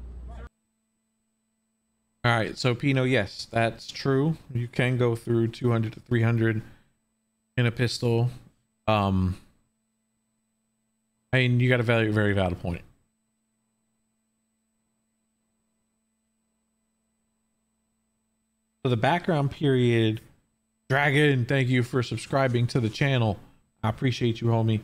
[2.27, 4.37] All right, so Pino, yes, that's true.
[4.53, 6.61] You can go through 200 to 300
[7.57, 8.31] in a pistol.
[8.89, 9.37] Um,
[11.33, 12.83] I mean, you got a very, very valid point.
[18.83, 20.21] So the background period,
[20.91, 23.39] Dragon, thank you for subscribing to the channel.
[23.85, 24.81] I appreciate you, homie.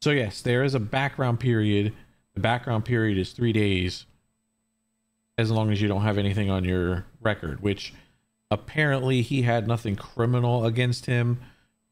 [0.00, 1.92] So yes, there is a background period.
[2.32, 4.06] The background period is three days
[5.38, 7.94] as long as you don't have anything on your record, which
[8.50, 11.40] apparently he had nothing criminal against him.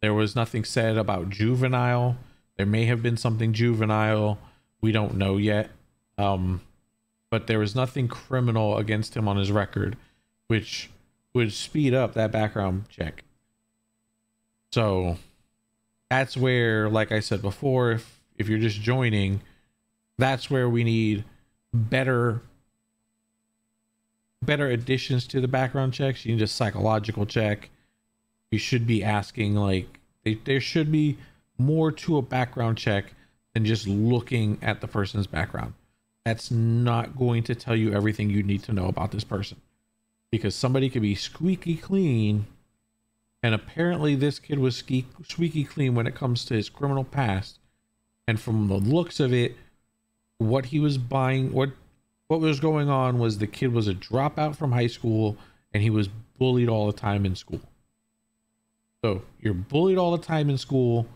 [0.02, 2.16] There was nothing said about juvenile.
[2.56, 4.38] There may have been something juvenile.
[4.80, 5.70] We don't know yet.
[6.18, 6.60] Um,
[7.30, 9.96] but there was nothing criminal against him on his record,
[10.48, 10.90] which
[11.32, 13.22] would speed up that background check.
[14.72, 15.18] So
[16.10, 19.40] that's where, like I said before, if if you're just joining,
[20.18, 21.24] that's where we need
[21.72, 22.42] better
[24.42, 26.24] better additions to the background checks.
[26.24, 27.70] You need a psychological check.
[28.50, 31.18] You should be asking like they, there should be
[31.58, 33.14] more to a background check
[33.54, 35.74] than just looking at the person's background.
[36.24, 39.60] That's not going to tell you everything you need to know about this person.
[40.30, 42.46] Because somebody could be squeaky clean
[43.42, 47.60] and apparently this kid was squeaky clean when it comes to his criminal past.
[48.26, 49.56] And from the looks of it,
[50.38, 51.70] what he was buying, what
[52.28, 55.36] what was going on was the kid was a dropout from high school
[55.72, 56.08] and he was
[56.38, 57.60] bullied all the time in school.
[59.04, 61.06] So you're bullied all the time in school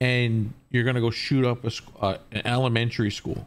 [0.00, 3.46] and you're going to go shoot up a, uh, an elementary school.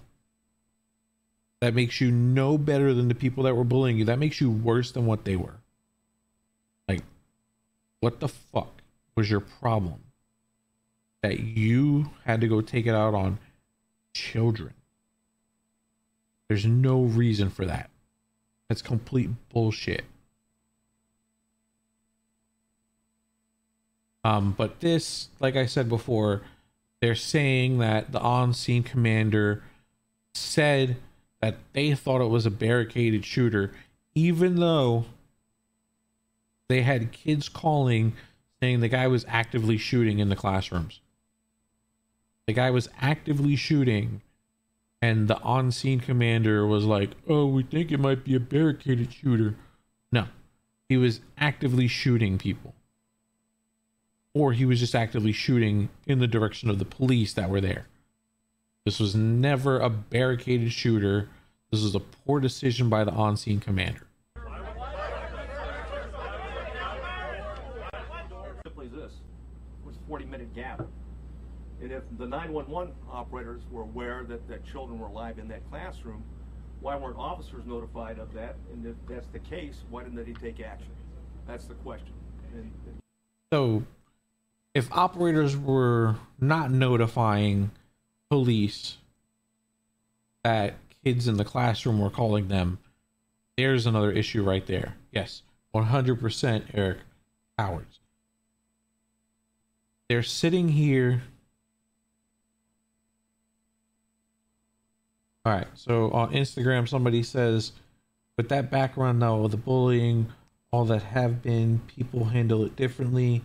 [1.59, 4.05] That makes you no better than the people that were bullying you.
[4.05, 5.55] That makes you worse than what they were.
[6.87, 7.03] Like,
[8.01, 8.81] what the fuck
[9.15, 10.01] was your problem?
[11.21, 13.39] That you had to go take it out on
[14.13, 14.73] children.
[16.53, 17.89] There's no reason for that.
[18.69, 20.03] That's complete bullshit.
[24.23, 26.43] Um, but this, like I said before,
[27.01, 29.63] they're saying that the on-scene commander
[30.35, 30.97] said
[31.41, 33.71] that they thought it was a barricaded shooter,
[34.13, 35.05] even though
[36.69, 38.13] they had kids calling
[38.61, 40.99] saying the guy was actively shooting in the classrooms.
[42.45, 44.21] The guy was actively shooting
[45.03, 49.57] and the on-scene commander was like, "Oh, we think it might be a barricaded shooter."
[50.13, 50.27] No,
[50.87, 52.73] he was actively shooting people,
[54.33, 57.87] or he was just actively shooting in the direction of the police that were there.
[58.85, 61.27] This was never a barricaded shooter.
[61.69, 64.07] This was a poor decision by the on-scene commander.
[68.63, 69.15] Simply this,
[69.83, 70.87] was 40 minute gap.
[71.83, 76.23] And if the 911 operators were aware that, that children were alive in that classroom,
[76.79, 78.55] why weren't officers notified of that?
[78.71, 80.91] And if that's the case, why didn't they take action?
[81.45, 82.13] That's the question.
[82.53, 83.01] And, and
[83.51, 83.83] So,
[84.73, 87.71] if operators were not notifying
[88.29, 88.95] police
[90.43, 92.79] that kids in the classroom were calling them,
[93.57, 94.95] there's another issue right there.
[95.11, 95.41] Yes,
[95.75, 96.99] 100% Eric
[97.59, 97.99] Cowards.
[100.07, 101.23] They're sitting here.
[105.45, 107.73] All right, so on Instagram, somebody says,
[108.37, 110.31] with that background now, the bullying,
[110.71, 113.41] all that have been, people handle it differently.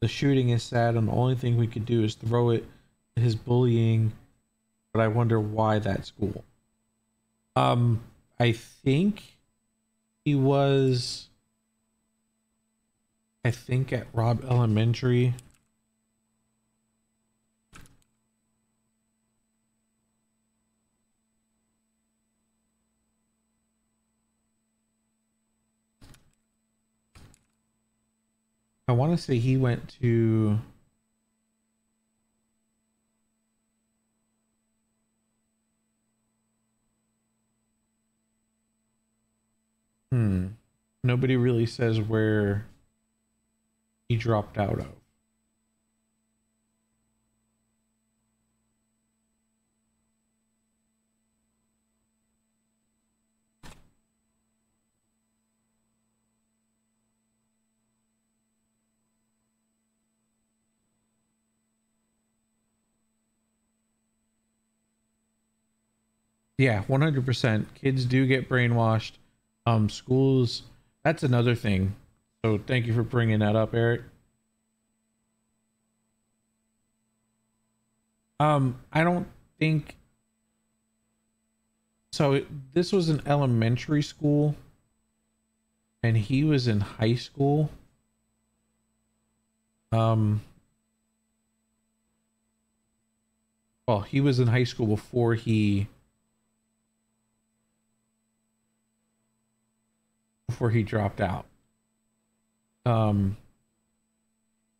[0.00, 2.64] The shooting is sad, and the only thing we could do is throw it
[3.16, 4.12] at his bullying.
[4.92, 6.44] But I wonder why that school.
[7.54, 8.02] Um,
[8.40, 9.36] I think
[10.24, 11.28] he was.
[13.44, 15.34] I think at Robb Elementary.
[28.88, 30.58] I want to say he went to.
[40.12, 40.46] Hmm.
[41.02, 42.66] Nobody really says where
[44.08, 45.05] he dropped out of.
[66.58, 67.66] Yeah, 100%.
[67.74, 69.12] Kids do get brainwashed.
[69.66, 70.62] Um schools
[71.02, 71.94] that's another thing.
[72.44, 74.02] So thank you for bringing that up, Eric.
[78.40, 79.28] Um I don't
[79.58, 79.96] think
[82.12, 84.56] so this was an elementary school
[86.02, 87.70] and he was in high school.
[89.92, 90.42] Um
[93.86, 95.88] well, he was in high school before he
[100.48, 101.46] before he dropped out.
[102.84, 103.36] Um,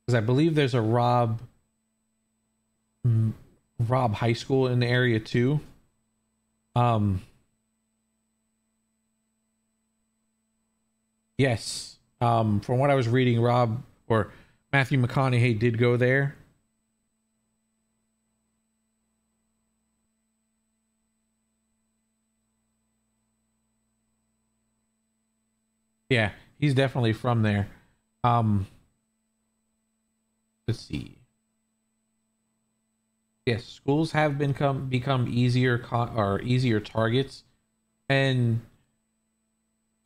[0.05, 1.41] because I believe there's a Rob
[3.79, 5.61] Rob High School in the area too.
[6.75, 7.23] Um,
[11.39, 11.97] yes.
[12.21, 14.33] Um, from what I was reading, Rob or
[14.73, 16.37] Matthew McConaughey did go there.
[26.09, 27.69] Yeah, he's definitely from there.
[28.25, 28.67] Um
[30.69, 31.19] let's see.
[33.47, 37.45] Yes, schools have become become easier co- or easier targets
[38.09, 38.63] and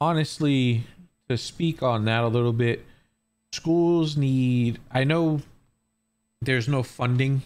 [0.00, 0.84] honestly
[1.28, 2.84] to speak on that a little bit,
[3.52, 5.42] schools need I know
[6.42, 7.42] there's no funding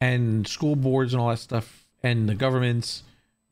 [0.00, 3.02] and school boards and all that stuff and the governments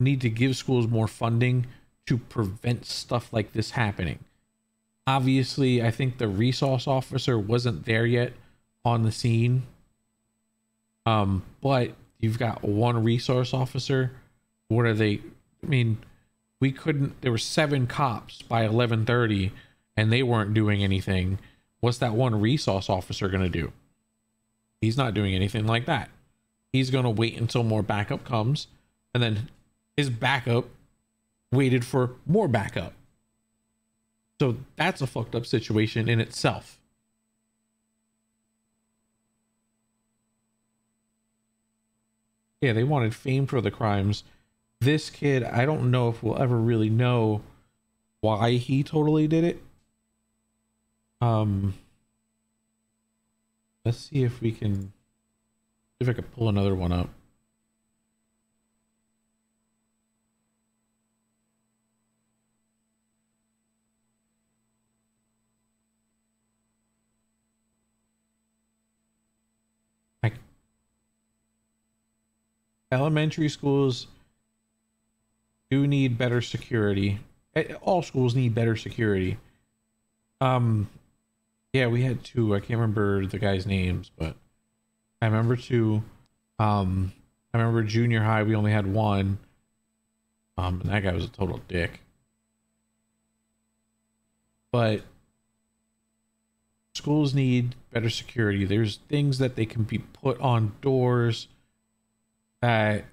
[0.01, 1.67] need to give schools more funding
[2.09, 4.19] to prevent stuff like this happening.
[5.07, 8.33] Obviously, I think the resource officer wasn't there yet
[8.83, 9.65] on the scene.
[11.05, 14.13] Um, but you've got one resource officer.
[14.69, 15.21] What are they?
[15.63, 15.99] I mean,
[16.61, 17.21] we couldn't.
[17.21, 19.53] There were seven cops by eleven thirty,
[19.95, 21.39] and they weren't doing anything.
[21.81, 23.73] What's that one resource officer gonna do?
[24.81, 26.09] He's not doing anything like that.
[26.73, 28.67] He's gonna wait until more backup comes,
[29.13, 29.51] and then
[29.97, 30.67] his backup
[31.51, 32.95] waited for more backup.
[34.41, 36.79] So that's a fucked up situation in itself.
[42.61, 44.25] Yeah, they wanted fame for the crimes.
[44.81, 47.43] This kid, I don't know if we'll ever really know
[48.21, 49.63] why he totally did it.
[51.21, 51.75] Um
[53.85, 54.93] let's see if we can
[56.01, 57.09] if I could pull another one up.
[70.23, 70.35] like
[72.91, 74.07] elementary schools
[75.71, 77.19] do need better security.
[77.55, 79.37] Eh, All schools need better security.
[80.41, 80.89] Um,
[81.73, 82.55] yeah, we had two.
[82.55, 84.37] I can't remember the guys' names, but
[85.21, 86.03] I remember two.
[86.59, 87.13] Um,
[87.53, 88.43] I remember junior high.
[88.43, 89.39] We only had one.
[90.57, 92.01] Um, and that guy was a total dick.
[94.73, 95.03] But
[96.95, 98.65] schools need better security.
[98.65, 101.49] There's things that they can be put on doors
[102.61, 103.05] that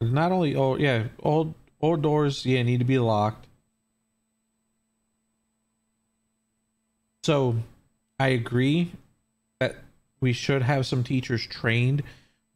[0.00, 3.46] not only oh yeah, all all doors yeah need to be locked.
[7.22, 7.56] So
[8.18, 8.92] I agree
[9.58, 9.76] that
[10.20, 12.02] we should have some teachers trained,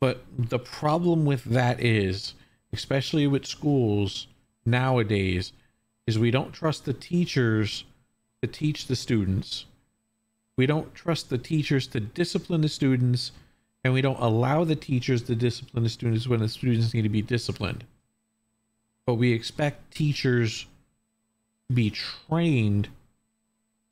[0.01, 2.35] but the problem with that is,
[2.73, 4.27] especially with schools
[4.65, 5.53] nowadays,
[6.07, 7.85] is we don't trust the teachers
[8.43, 9.67] to teach the students
[10.57, 13.33] we don't trust the teachers to discipline the students
[13.85, 17.09] and we don't allow the teachers to discipline the students when the students need to
[17.11, 17.85] be disciplined.
[19.07, 20.67] But we expect teachers
[21.69, 22.89] to be trained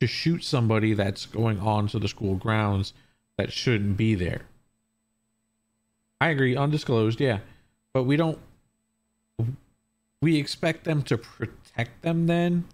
[0.01, 2.95] to shoot somebody that's going onto the school grounds
[3.37, 4.43] that shouldn't be there.
[6.21, 7.41] I agree undisclosed yeah.
[7.93, 8.39] But we don't
[10.23, 12.65] we expect them to protect them then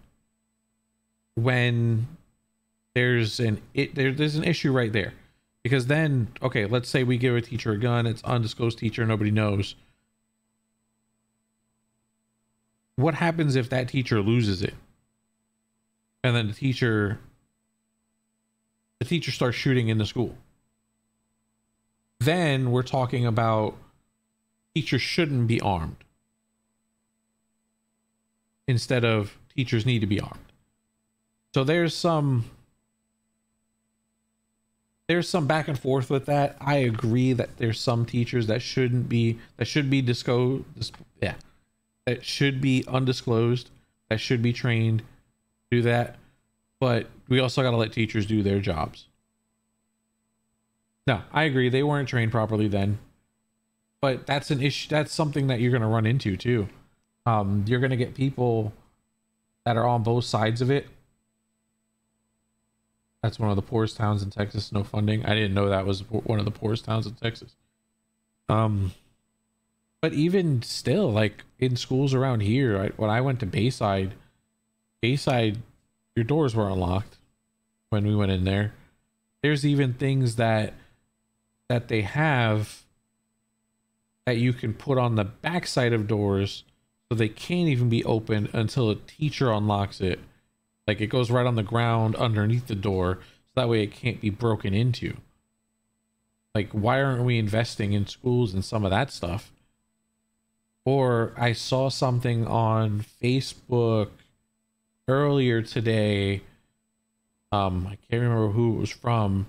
[1.35, 2.07] when
[2.95, 5.15] there's an it there, there's an issue right there
[5.63, 9.31] because then okay let's say we give a teacher a gun it's undisclosed teacher nobody
[9.31, 9.75] knows.
[12.97, 14.75] What happens if that teacher loses it?
[16.25, 17.21] And then the teacher
[18.99, 20.37] the teacher starts shooting in the school.
[22.21, 23.77] Then we're talking about
[24.75, 25.97] teachers shouldn't be armed.
[28.67, 30.53] Instead of teachers need to be armed.
[31.55, 32.45] So there's some
[35.09, 36.57] there's some back and forth with that.
[36.61, 40.65] I agree that there's some teachers that shouldn't be that should be disco
[41.21, 41.35] yeah.
[42.07, 43.71] That should be undisclosed,
[44.09, 46.17] that should be trained to do that.
[46.79, 49.07] But we also got to let teachers do their jobs.
[51.07, 52.99] No, I agree they weren't trained properly then.
[54.01, 56.69] But that's an issue that's something that you're going to run into too.
[57.25, 58.75] Um you're going to get people
[59.65, 60.87] that are on both sides of it
[63.29, 64.73] that's one of the poorest towns in Texas.
[64.73, 65.23] No funding.
[65.27, 67.55] I didn't know that was one of the poorest towns in Texas.
[68.49, 68.93] Um,
[70.01, 74.15] but even still, like in schools around here, I, when I went to Bayside,
[75.03, 75.59] Bayside,
[76.17, 77.19] your doors were unlocked
[77.91, 78.73] when we went in there.
[79.43, 80.73] There's even things that
[81.69, 82.85] that they have
[84.25, 86.65] that you can put on the backside of doors
[87.11, 90.19] so they can't even be opened until a teacher unlocks it
[90.89, 94.23] like it goes right on the ground underneath the door, so that way it can't
[94.23, 95.19] be broken into.
[96.55, 99.53] Like, why aren't we investing in schools and some of that stuff?
[100.87, 104.09] Or I saw something on Facebook
[105.07, 106.41] earlier today.
[107.53, 109.47] Um, I can't remember who it was from,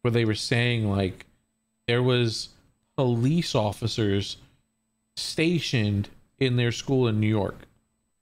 [0.00, 1.26] where they were saying like
[1.86, 2.48] there was
[2.96, 4.36] police officers
[5.16, 6.08] stationed
[6.40, 7.60] in their school in New York.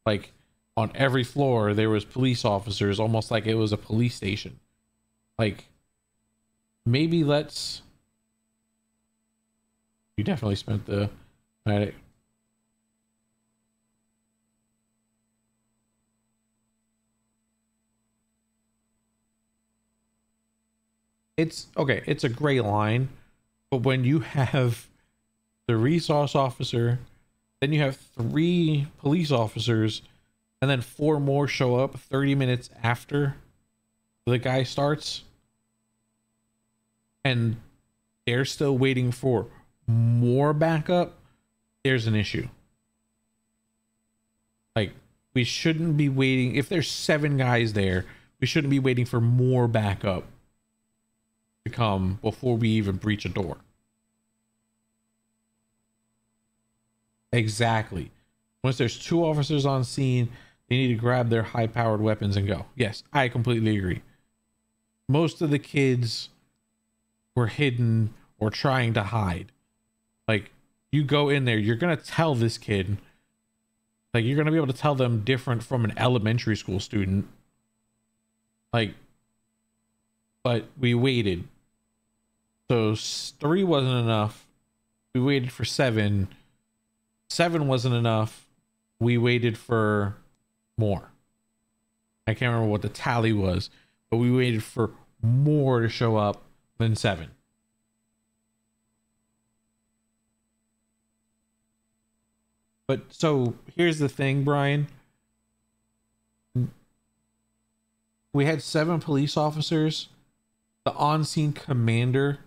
[0.04, 0.32] Like
[0.80, 4.58] on every floor there was police officers almost like it was a police station.
[5.38, 5.66] Like
[6.86, 7.82] maybe let's
[10.16, 11.10] you definitely spent the
[11.66, 11.94] night.
[21.36, 23.08] It's okay it's a gray line
[23.70, 24.88] but when you have
[25.66, 26.98] the resource officer
[27.60, 30.02] then you have three police officers
[30.60, 33.36] and then four more show up 30 minutes after
[34.26, 35.24] the guy starts.
[37.24, 37.56] And
[38.26, 39.46] they're still waiting for
[39.86, 41.18] more backup.
[41.84, 42.48] There's an issue.
[44.76, 44.92] Like
[45.34, 46.54] we shouldn't be waiting.
[46.56, 48.06] If there's seven guys there
[48.40, 50.24] we shouldn't be waiting for more backup
[51.64, 53.58] to come before we even breach a door.
[57.32, 58.10] Exactly.
[58.64, 60.30] Once there's two officers on scene
[60.70, 62.66] they need to grab their high powered weapons and go.
[62.76, 64.02] Yes, I completely agree.
[65.08, 66.28] Most of the kids
[67.34, 69.50] were hidden or trying to hide.
[70.28, 70.52] Like,
[70.92, 72.98] you go in there, you're going to tell this kid,
[74.14, 77.26] like, you're going to be able to tell them different from an elementary school student.
[78.72, 78.94] Like,
[80.44, 81.48] but we waited.
[82.70, 84.46] So three wasn't enough.
[85.12, 86.28] We waited for seven.
[87.28, 88.46] Seven wasn't enough.
[89.00, 90.14] We waited for
[90.80, 91.12] more.
[92.26, 93.70] I can't remember what the tally was,
[94.10, 94.90] but we waited for
[95.22, 96.42] more to show up
[96.78, 97.30] than seven.
[102.86, 104.88] But so here's the thing, Brian.
[108.32, 110.08] We had seven police officers.
[110.84, 112.38] The on scene commander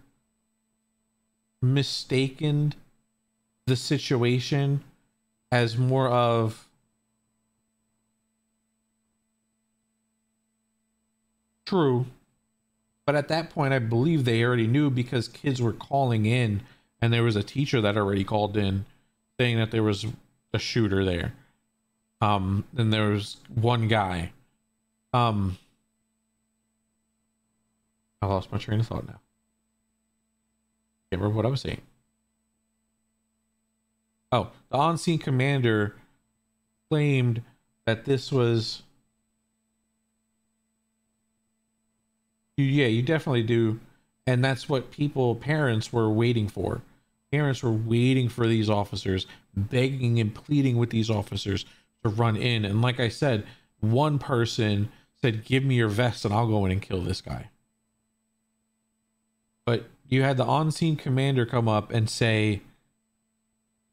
[1.62, 2.74] mistaken
[3.68, 4.84] the situation
[5.52, 6.68] as more of
[11.66, 12.05] True.
[13.05, 16.61] But at that point, I believe they already knew because kids were calling in,
[17.01, 18.86] and there was a teacher that already called in
[19.39, 20.05] saying that there was
[20.53, 21.34] a shooter there.
[22.22, 24.32] Um, and there was one guy.
[25.11, 25.57] Um,
[28.22, 29.20] I lost my train of thought now.
[31.11, 31.82] Can't remember what I was saying.
[34.32, 35.95] Oh, the on scene commander
[36.89, 37.41] claimed
[37.86, 38.84] that this was
[42.58, 43.80] You, yeah, you definitely do.
[44.26, 46.82] And that's what people, parents were waiting for.
[47.32, 49.26] Parents were waiting for these officers,
[49.56, 51.66] begging and pleading with these officers
[52.04, 52.64] to run in.
[52.64, 53.45] And like I said,
[53.80, 54.89] one person
[55.22, 57.49] said, Give me your vest and I'll go in and kill this guy.
[59.66, 62.62] But you had the on scene commander come up and say,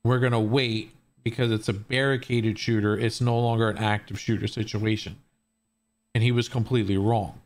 [0.05, 0.95] We're going to wait
[1.25, 2.97] because it's a barricaded shooter.
[2.97, 5.17] It's no longer an active shooter situation.
[6.15, 7.41] And he was completely wrong.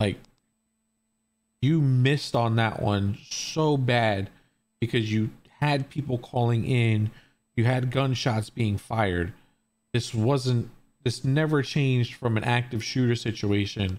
[0.00, 0.18] Like
[1.60, 4.30] you missed on that one so bad
[4.80, 5.30] because you
[5.60, 7.10] had people calling in,
[7.56, 9.32] you had gunshots being fired.
[9.92, 10.70] This wasn't
[11.04, 13.98] this never changed from an active shooter situation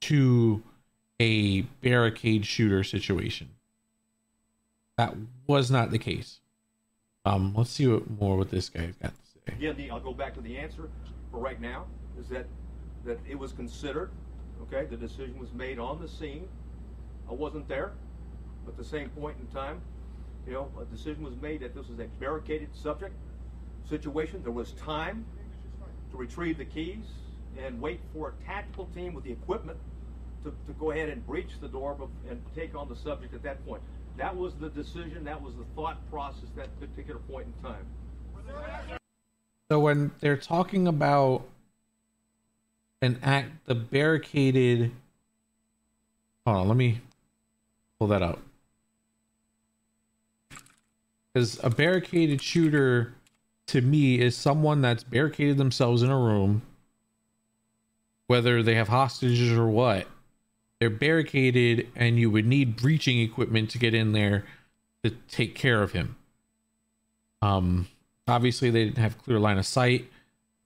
[0.00, 0.62] to
[1.20, 3.50] a barricade shooter situation.
[4.98, 5.14] That
[5.46, 6.40] was not the case.
[7.24, 9.68] Um, let's see what more what this guy's got to say.
[9.68, 10.90] Again, I'll go back to the answer.
[11.30, 11.86] for right now
[12.18, 12.46] is that,
[13.04, 14.10] that it was considered,
[14.62, 16.48] okay, the decision was made on the scene.
[17.28, 17.92] I wasn't there,
[18.64, 19.80] but at the same point in time,
[20.46, 23.14] you know, a decision was made that this was a barricaded subject
[23.88, 24.42] situation.
[24.42, 25.24] There was time
[26.10, 27.04] to retrieve the keys
[27.58, 29.78] and wait for a tactical team with the equipment
[30.42, 31.96] to, to go ahead and breach the door
[32.28, 33.82] and take on the subject at that point.
[34.16, 37.86] That was the decision, that was the thought process at that particular point in time.
[39.70, 41.44] So when they're talking about
[43.02, 44.92] an act, the barricaded.
[46.46, 47.00] Hold on, let me
[47.98, 48.38] pull that up.
[51.32, 53.14] Because a barricaded shooter,
[53.66, 56.62] to me, is someone that's barricaded themselves in a room,
[58.28, 60.06] whether they have hostages or what.
[60.78, 64.44] They're barricaded, and you would need breaching equipment to get in there
[65.04, 66.16] to take care of him.
[67.40, 67.88] Um,
[68.28, 70.10] obviously they didn't have clear line of sight.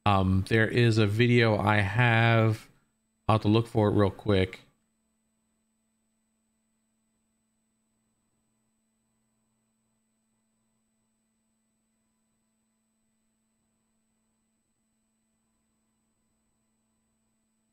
[0.07, 2.69] Um, there is a video I have.
[3.27, 4.61] I'll have to look for it real quick.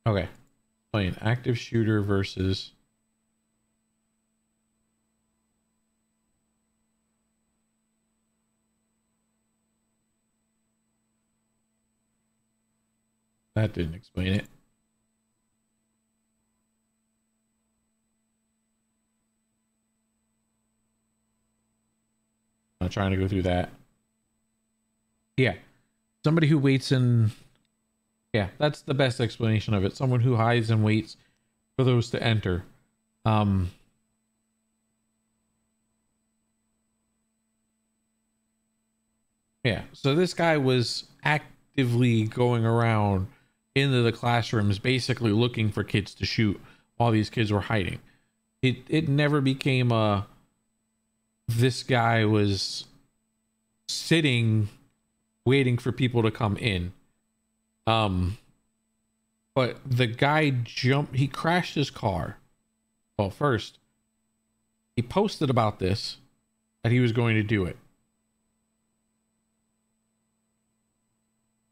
[0.07, 0.27] Okay.
[0.91, 2.72] Playing active shooter versus
[13.55, 14.47] That didn't explain it.
[22.81, 23.69] I'm not trying to go through that.
[25.37, 25.53] Yeah.
[26.23, 27.31] Somebody who waits in.
[28.33, 29.95] Yeah, that's the best explanation of it.
[29.95, 31.17] Someone who hides and waits
[31.75, 32.63] for those to enter.
[33.25, 33.71] Um.
[39.63, 43.27] Yeah, so this guy was actively going around
[43.75, 46.59] into the classrooms basically looking for kids to shoot
[46.97, 47.99] while these kids were hiding.
[48.61, 50.27] It it never became a
[51.47, 52.85] this guy was
[53.87, 54.69] sitting
[55.45, 56.93] waiting for people to come in.
[57.87, 58.37] Um
[59.55, 62.37] but the guy jumped he crashed his car.
[63.17, 63.79] Well, first
[64.95, 66.17] he posted about this
[66.83, 67.77] that he was going to do it.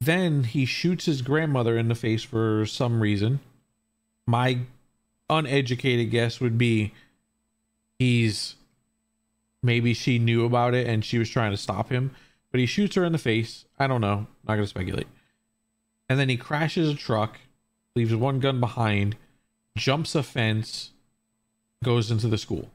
[0.01, 3.39] Then he shoots his grandmother in the face for some reason.
[4.25, 4.61] My
[5.29, 6.91] uneducated guess would be
[7.99, 8.55] he's
[9.61, 12.15] maybe she knew about it and she was trying to stop him,
[12.49, 13.65] but he shoots her in the face.
[13.77, 14.25] I don't know.
[14.47, 15.07] Not going to speculate.
[16.09, 17.39] And then he crashes a truck,
[17.95, 19.17] leaves one gun behind,
[19.77, 20.89] jumps a fence,
[21.83, 22.71] goes into the school.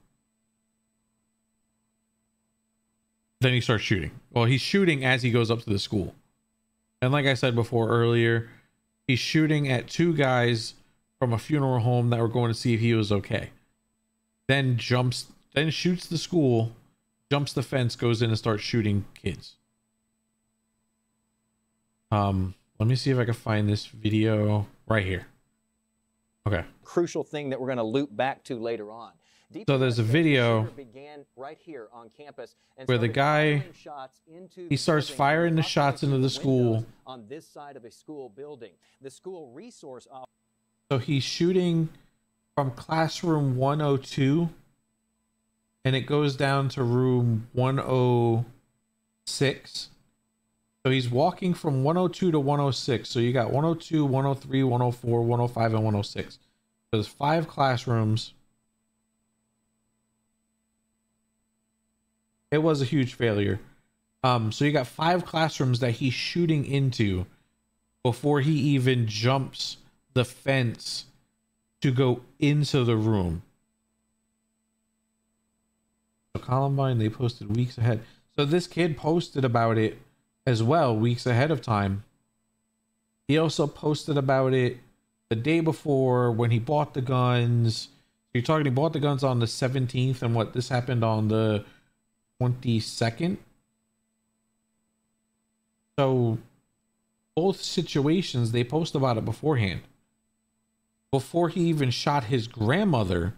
[3.40, 4.12] Then he starts shooting.
[4.32, 6.14] Well, he's shooting as he goes up to the school.
[7.02, 8.48] And like I said before earlier,
[9.06, 10.74] he's shooting at two guys
[11.18, 13.50] from a funeral home that were going to see if he was okay.
[14.48, 16.72] Then jumps, then shoots the school,
[17.30, 19.56] jumps the fence, goes in and starts shooting kids.
[22.10, 25.26] Um, let me see if I can find this video right here.
[26.46, 26.64] Okay.
[26.84, 29.10] crucial thing that we're going to loop back to later on.
[29.68, 34.66] So there's a video began right here on campus and where the guy- shots into
[34.68, 36.84] he starts firing the shots into the school.
[37.06, 38.72] on this side of a school building.
[39.00, 40.06] The school resource
[40.90, 41.88] So he's shooting
[42.56, 44.48] from classroom 102
[45.84, 49.90] and it goes down to room 106.
[50.84, 53.08] So he's walking from 102 to 106.
[53.08, 56.34] So you got 102, 103, 104, 105, and 106.
[56.34, 56.40] So
[56.92, 58.32] there's five classrooms.
[62.50, 63.60] It was a huge failure.
[64.22, 67.26] Um, so you got five classrooms that he's shooting into
[68.02, 69.78] before he even jumps
[70.14, 71.06] the fence
[71.80, 73.42] to go into the room.
[76.34, 78.00] So Columbine, they posted weeks ahead.
[78.34, 79.98] So this kid posted about it
[80.46, 82.04] as well, weeks ahead of time.
[83.28, 84.78] He also posted about it
[85.28, 87.88] the day before when he bought the guns.
[88.32, 91.64] You're talking he bought the guns on the 17th, and what this happened on the
[92.40, 93.38] 22nd.
[95.98, 96.38] So
[97.34, 99.80] both situations they post about it beforehand.
[101.10, 103.34] Before he even shot his grandmother,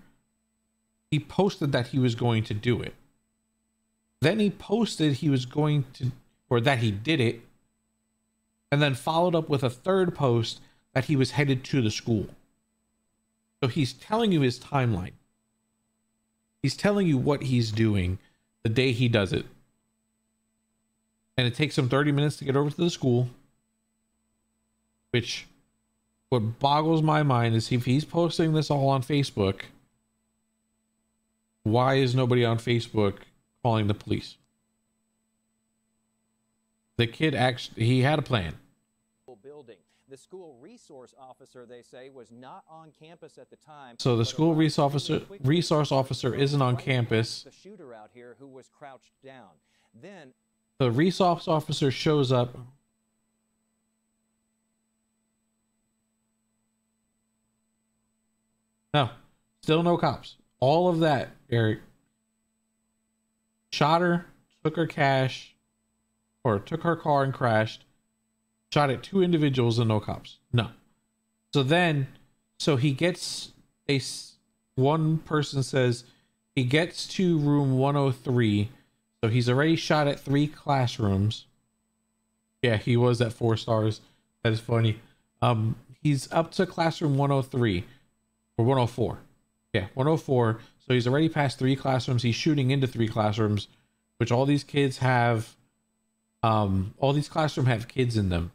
[1.11, 2.94] he posted that he was going to do it.
[4.20, 6.12] Then he posted he was going to,
[6.51, 7.40] or that he did it,
[8.70, 10.61] and then followed up with a third post
[10.94, 12.26] that he was headed to the school.
[13.62, 15.12] So he's telling you his timeline.
[16.62, 18.18] He's telling you what he's doing
[18.68, 19.46] the day he does it.
[21.38, 23.30] And it takes him 30 minutes to get over to the school.
[25.10, 25.46] which
[26.28, 29.60] what boggles my mind is if he's posting this all on Facebook,
[31.62, 33.20] why is nobody on Facebook
[33.62, 34.36] calling the police?
[36.98, 38.56] The kid actually he had a plan.
[40.09, 43.96] The school resource officer, they say, was not on campus at the time.
[43.98, 47.42] So the school resource officer resource officer isn't on campus.
[47.42, 49.50] The shooter out here who was crouched down.
[50.00, 50.32] Then
[50.78, 52.56] The resource officer shows up.
[58.94, 59.11] No,
[59.62, 60.36] still no cops.
[60.59, 61.80] All of that, Eric.
[63.70, 64.26] Shot her,
[64.64, 65.54] took her cash,
[66.42, 67.84] or took her car and crashed.
[68.72, 70.38] Shot at two individuals and no cops.
[70.52, 70.68] No.
[71.54, 72.08] So then,
[72.58, 73.52] so he gets
[73.88, 74.00] a
[74.74, 76.04] one person says
[76.54, 78.70] he gets to room 103
[79.22, 81.46] so he's already shot at three classrooms.
[82.62, 84.00] Yeah, he was at four stars.
[84.42, 85.00] That is funny.
[85.42, 87.84] Um, he's up to classroom 103
[88.56, 89.18] or 104.
[89.74, 90.60] Yeah, 104.
[90.86, 92.22] So he's already past three classrooms.
[92.22, 93.68] He's shooting into three classrooms,
[94.18, 95.56] which all these kids have.
[96.42, 98.52] Um, all these classrooms have kids in them.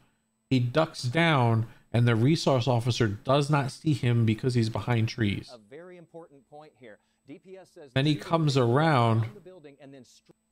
[0.53, 5.49] He ducks down, and the resource officer does not see him because he's behind trees.
[5.51, 6.99] a very important point here.
[7.27, 9.25] DPS says Then he comes around.
[9.33, 10.05] the building and then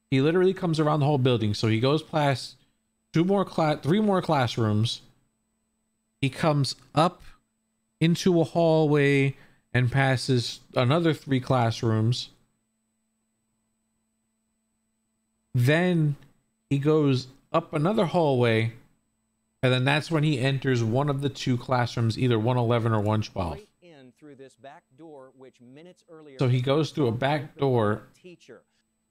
[0.10, 1.54] he literally comes around the whole building.
[1.54, 2.56] So he goes past
[3.14, 5.02] two more class, three more classrooms.
[6.20, 7.22] He comes up
[7.99, 9.36] into a hallway
[9.72, 12.30] and passes another three classrooms.
[15.54, 16.16] Then
[16.72, 18.74] he goes up another hallway,
[19.64, 23.53] and then that's when he enters one of the two classrooms, either 111 or 112.
[23.53, 26.38] straight in through this back door, which minutes earlier.
[26.39, 28.03] So he goes through a back door.
[28.22, 28.62] Teacher.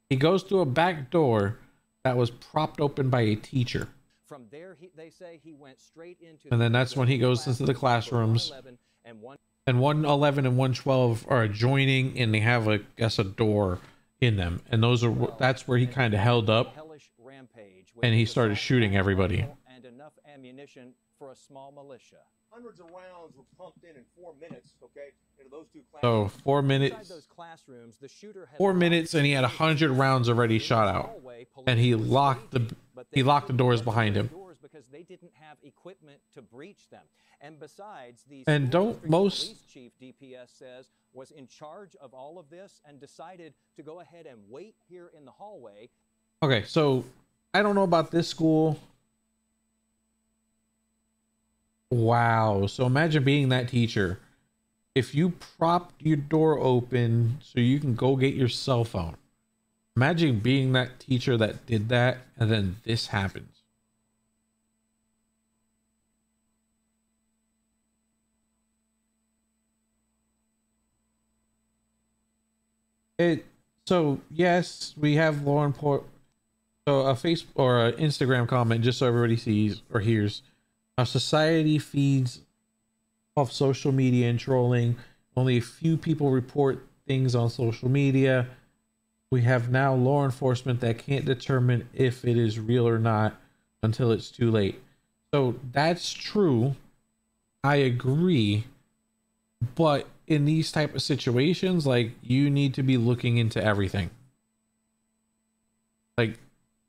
[0.08, 1.58] He goes through a back door
[2.04, 3.88] that was propped open by a teacher.
[4.26, 6.48] From there, he, they say he went straight into.
[6.50, 8.52] And then that's when he goes into the classrooms.
[9.04, 13.24] And one and 111 and 112 are adjoining and they have a I guess a
[13.24, 13.78] door
[14.20, 16.76] in them and those are that's where he kind of held up
[18.02, 19.46] and he started shooting everybody.
[20.42, 22.16] Rifle And enough ammunition for a small militia.
[22.50, 26.42] Hundreds of rounds were pumped in in four minutes, okay, into those two so classrooms.
[26.42, 29.92] four Inside minutes those classrooms, the shooter had four minutes and he had a hundred
[29.92, 31.20] rounds already shot out
[31.66, 32.74] and he locked the
[33.12, 34.28] he locked the doors behind him
[34.62, 37.02] because they didn't have equipment to breach them.
[37.40, 42.38] And besides, the And don't most- police chief DPS says was in charge of all
[42.38, 45.88] of this and decided to go ahead and wait here in the hallway
[46.42, 47.04] okay so
[47.52, 48.78] i don't know about this school
[51.90, 52.66] wow.
[52.66, 54.18] So imagine being that teacher.
[54.94, 59.16] If you propped your door open so you can go get your cell phone
[59.96, 63.62] imagine being that teacher that did that and then this happens.
[73.18, 73.44] It
[73.86, 76.04] so yes we have lauren port
[76.86, 80.42] so a face or an instagram comment just so everybody sees or hears
[81.00, 82.42] our society feeds
[83.34, 84.98] off social media and trolling.
[85.34, 88.48] Only a few people report things on social media.
[89.30, 93.40] We have now law enforcement that can't determine if it is real or not
[93.82, 94.78] until it's too late.
[95.32, 96.76] So that's true.
[97.64, 98.66] I agree.
[99.74, 104.10] But in these type of situations like you need to be looking into everything.
[106.18, 106.38] Like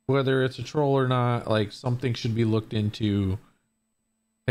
[0.07, 3.39] whether it's a troll or not like something should be looked into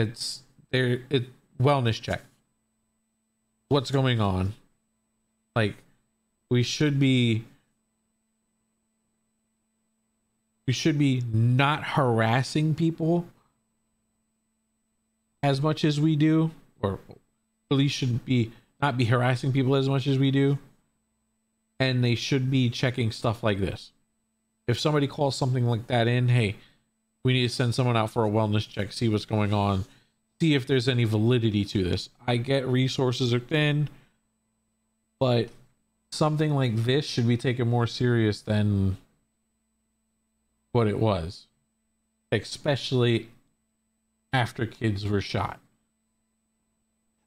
[0.01, 1.27] it's there it
[1.61, 2.23] wellness check.
[3.69, 4.55] What's going on?
[5.55, 5.77] Like
[6.49, 7.45] we should be
[10.67, 13.27] we should be not harassing people
[15.43, 16.99] as much as we do or
[17.69, 20.59] police should be not be harassing people as much as we do.
[21.79, 23.93] And they should be checking stuff like this.
[24.67, 26.57] If somebody calls something like that in hey
[27.25, 29.85] we need to send someone out for a wellness check see what's going on
[30.41, 33.89] see if there's any validity to this i get resources are thin
[35.19, 35.49] but
[36.11, 38.97] something like this should be taken more serious than
[40.73, 41.47] what it was
[42.33, 43.29] especially
[44.33, 45.61] after kids were shot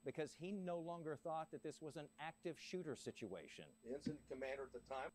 [0.06, 3.66] because he no longer thought that this was an active shooter situation.
[3.86, 5.10] The incident commander at the time.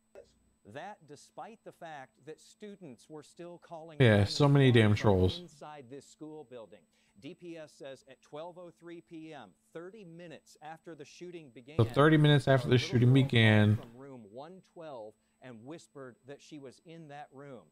[0.73, 5.39] That despite the fact that students were still calling Yeah, so many damn trolls.
[5.39, 6.79] inside this school building.
[7.21, 11.75] DPS says at 12:03 p.m., 30 minutes after the shooting began.
[11.77, 16.79] so 30 minutes after the shooting began from room 112 and whispered that she was
[16.85, 17.63] in that room.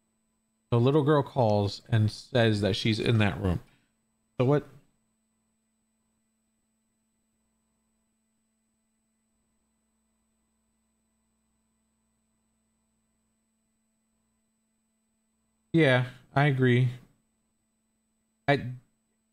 [0.72, 3.60] the little girl calls and says that she's in that room
[4.38, 4.68] so what
[15.78, 16.06] Yeah,
[16.36, 16.90] I agree.
[18.48, 18.66] I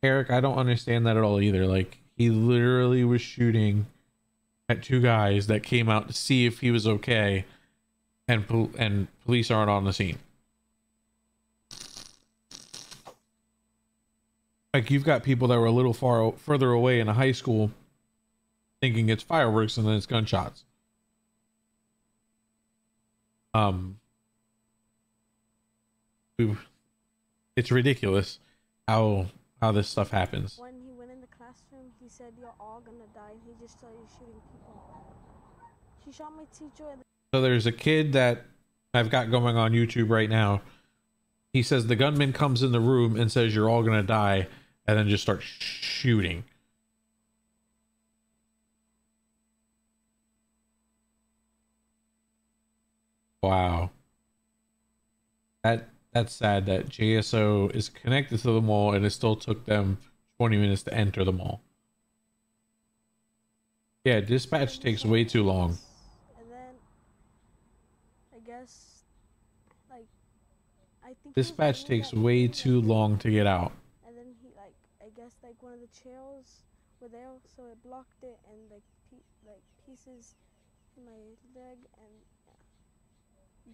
[0.02, 1.66] Eric, I don't understand that at all either.
[1.66, 3.86] Like he literally was shooting
[4.68, 7.46] at two guys that came out to see if he was okay,
[8.28, 10.18] and pol- and police aren't on the scene.
[14.74, 17.70] Like you've got people that were a little far further away in a high school,
[18.82, 20.64] thinking it's fireworks and then it's gunshots.
[23.54, 23.98] Um,
[26.38, 26.56] we-
[27.56, 28.38] it's ridiculous
[28.88, 29.26] how
[29.60, 30.58] how this stuff happens.
[30.58, 33.30] When he went in the classroom, he said, You're all gonna die.
[33.30, 34.80] And he just started shooting people.
[36.12, 36.84] Shot my teacher.
[37.32, 38.44] So there's a kid that
[38.92, 40.60] I've got going on YouTube right now.
[41.52, 44.46] He says the gunman comes in the room and says you're all gonna die,
[44.86, 46.44] and then just starts shooting.
[53.42, 53.90] Wow.
[55.62, 59.98] That that's sad that JSO is connected to the mall and it still took them
[60.38, 61.60] 20 minutes to enter the mall.
[64.04, 65.76] Yeah, dispatch takes way too long.
[66.38, 66.74] And then,
[68.32, 69.02] I guess,
[69.90, 70.06] like,
[71.02, 71.34] I think.
[71.34, 73.72] Dispatch takes way too long to get out.
[74.06, 76.62] And then he, like, I guess, like, one of the chairs
[77.00, 80.34] were there, so it blocked it, and, like, pe- like pieces
[80.96, 82.33] in my leg, and.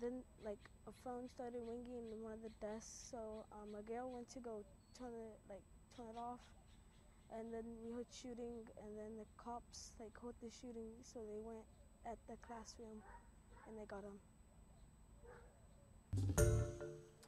[0.01, 4.11] Then, like, a phone started ringing in one of the desks, so um, a girl
[4.12, 4.62] went to go
[4.97, 5.62] turn it, like,
[5.97, 6.41] turn it off.
[7.36, 11.38] And then we heard shooting, and then the cops like heard the shooting, so they
[11.41, 11.64] went
[12.05, 13.03] at the classroom,
[13.68, 14.18] and they got him.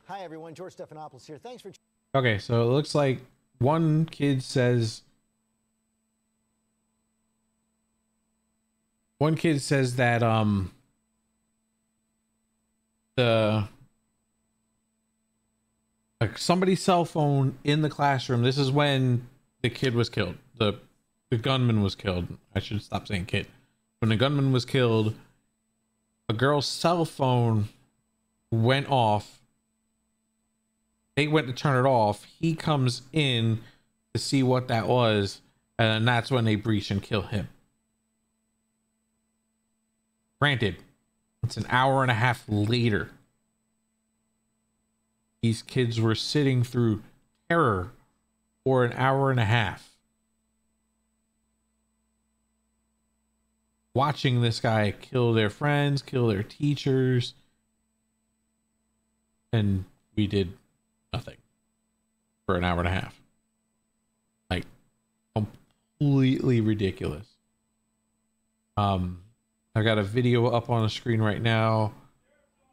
[0.08, 0.54] Hi, everyone.
[0.54, 1.38] George Stephanopoulos here.
[1.38, 1.70] Thanks for
[2.14, 3.20] Okay, so it looks like
[3.58, 5.02] one kid says
[9.18, 10.72] one kid says that um
[13.16, 13.68] the
[16.20, 18.42] like somebody's cell phone in the classroom.
[18.42, 19.28] This is when
[19.62, 20.36] the kid was killed.
[20.56, 20.78] The
[21.30, 22.28] the gunman was killed.
[22.54, 23.46] I should stop saying kid.
[24.00, 25.14] When the gunman was killed,
[26.28, 27.68] a girl's cell phone
[28.50, 29.42] went off
[31.16, 32.24] they went to turn it off.
[32.40, 33.60] He comes in
[34.14, 35.40] to see what that was,
[35.78, 37.48] and that's when they breach and kill him.
[40.40, 40.76] Granted,
[41.42, 43.10] it's an hour and a half later.
[45.42, 47.02] These kids were sitting through
[47.48, 47.90] terror
[48.64, 49.90] for an hour and a half.
[53.94, 57.34] Watching this guy kill their friends, kill their teachers,
[59.52, 59.84] and
[60.16, 60.52] we did
[61.12, 61.36] nothing
[62.46, 63.20] for an hour and a half.
[64.48, 64.64] Like
[65.34, 67.26] completely ridiculous.
[68.76, 69.18] Um
[69.74, 71.94] I got a video up on the screen right now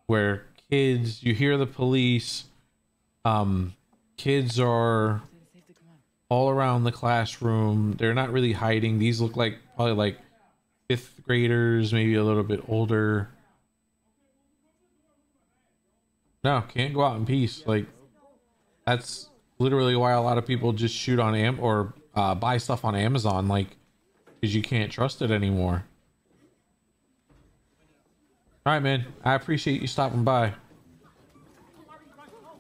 [0.08, 2.46] where kids you hear the police
[3.26, 3.74] um
[4.18, 5.22] kids are
[6.30, 7.94] all around the classroom.
[7.98, 9.00] They're not really hiding.
[9.00, 10.18] These look like probably like
[10.90, 13.30] 5th graders, maybe a little bit older.
[16.44, 17.64] No, can't go out in peace.
[17.66, 17.88] Like
[18.86, 22.86] that's literally why a lot of people just shoot on am or uh, buy stuff
[22.86, 23.76] on Amazon, like
[24.40, 25.86] because you can't trust it anymore.
[28.70, 29.04] All right, man.
[29.24, 30.54] I appreciate you stopping by.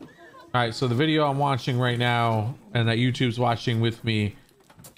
[0.02, 0.08] All
[0.56, 4.36] right, so the video I'm watching right now and that YouTube's watching with me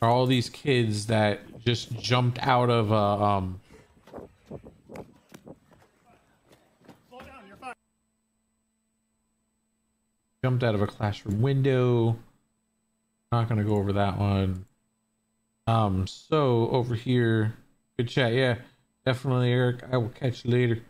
[0.02, 3.60] are all these kids that just jumped out of uh, um
[10.42, 12.18] jumped out of a classroom window.
[13.34, 14.64] Not gonna go over that one.
[15.68, 17.54] Um, so over here,
[17.98, 18.32] good chat.
[18.32, 18.60] Yeah,
[19.06, 19.84] definitely, Eric.
[19.92, 20.82] I will catch you later.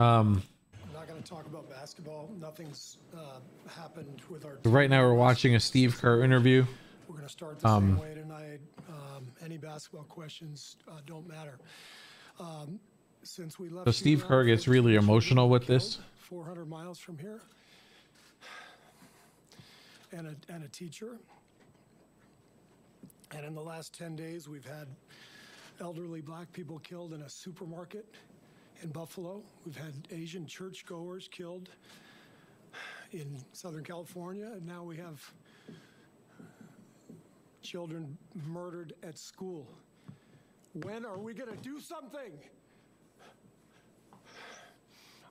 [0.00, 0.42] Um,
[0.82, 2.28] I'm not going to talk about basketball.
[2.40, 3.38] Nothing's uh,
[3.70, 4.58] happened with our.
[4.64, 6.66] right now we're watching a Steve Kerr interview.
[7.06, 8.60] We're going to start the um, same way tonight.
[8.88, 11.60] Um, any basketball questions uh, don't matter.
[12.40, 12.80] Um,
[13.22, 13.86] since we left.
[13.86, 16.00] So Steve Kerr gets really emotional with this.
[16.18, 17.40] 400 miles from here.
[20.10, 21.18] And a, and a teacher.
[23.30, 24.88] And in the last 10 days, we've had
[25.80, 28.06] elderly black people killed in a supermarket
[28.84, 29.42] in Buffalo.
[29.64, 31.70] We've had Asian churchgoers killed
[33.12, 34.46] in Southern California.
[34.52, 35.32] And now we have
[37.62, 38.16] children
[38.46, 39.66] murdered at school.
[40.74, 42.32] When are we going to do something?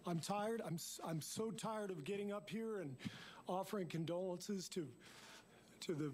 [0.07, 0.61] I'm tired.
[0.65, 2.95] I'm, I'm so tired of getting up here and
[3.47, 4.87] offering condolences to,
[5.81, 6.11] to the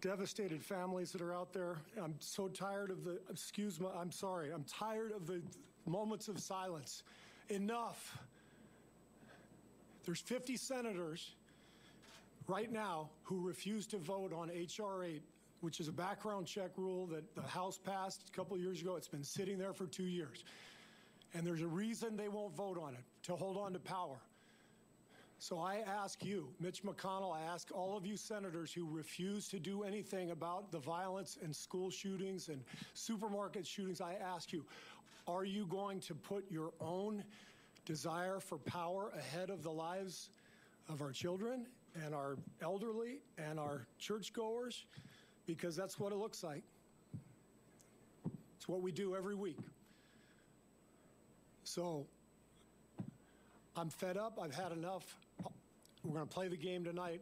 [0.00, 1.76] devastated families that are out there.
[2.02, 4.50] I'm so tired of the, excuse me, I'm sorry.
[4.50, 5.42] I'm tired of the
[5.88, 7.02] moments of silence.
[7.48, 8.18] Enough.
[10.04, 11.34] There's 50 senators
[12.46, 15.04] right now who refuse to vote on H.R.
[15.04, 15.22] 8,
[15.60, 18.96] which is a background check rule that the House passed a couple years ago.
[18.96, 20.44] It's been sitting there for two years.
[21.34, 24.16] And there's a reason they won't vote on it to hold on to power.
[25.40, 29.60] So I ask you, Mitch McConnell, I ask all of you senators who refuse to
[29.60, 32.60] do anything about the violence and school shootings and
[32.94, 34.64] supermarket shootings, I ask you,
[35.28, 37.22] are you going to put your own
[37.84, 40.30] desire for power ahead of the lives
[40.88, 41.66] of our children
[42.04, 44.86] and our elderly and our churchgoers?
[45.46, 46.62] Because that's what it looks like.
[48.56, 49.58] It's what we do every week.
[51.64, 52.06] So
[53.76, 54.38] I'm fed up.
[54.42, 55.18] I've had enough.
[56.02, 57.20] We're going to play the game tonight,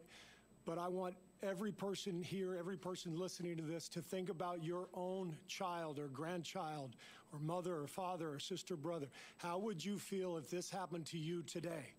[0.65, 4.87] but I want every person here, every person listening to this to think about your
[4.93, 6.95] own child or grandchild
[7.33, 9.07] or mother or father or sister, brother.
[9.37, 11.93] How would you feel if this happened to you today?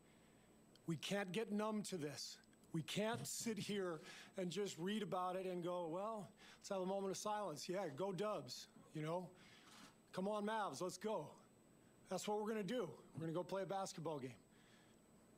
[0.87, 2.39] We can't get numb to this.
[2.73, 4.01] We can't sit here
[4.37, 6.29] and just read about it and go, well,
[6.59, 7.69] let's have a moment of silence.
[7.69, 9.29] Yeah, go Dubs, you know?
[10.13, 11.29] Come on, Mavs, let's go.
[12.09, 12.89] That's what we're going to do.
[13.15, 14.31] We're going to go play a basketball game.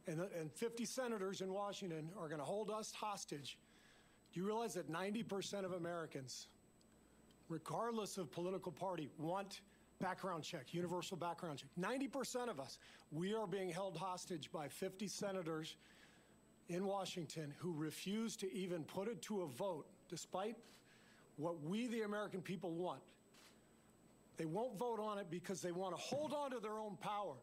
[0.07, 3.59] And, and 50 senators in Washington are going to hold us hostage.
[4.33, 6.49] Do you realize that 90% of Americans,
[7.49, 9.61] regardless of political party, want
[10.01, 11.69] background check, universal background check?
[11.79, 12.79] 90% of us,
[13.11, 15.77] we are being held hostage by 50 senators
[16.69, 20.57] in Washington who refuse to even put it to a vote, despite
[21.37, 23.01] what we, the American people, want.
[24.37, 27.35] They won't vote on it because they want to hold on to their own power.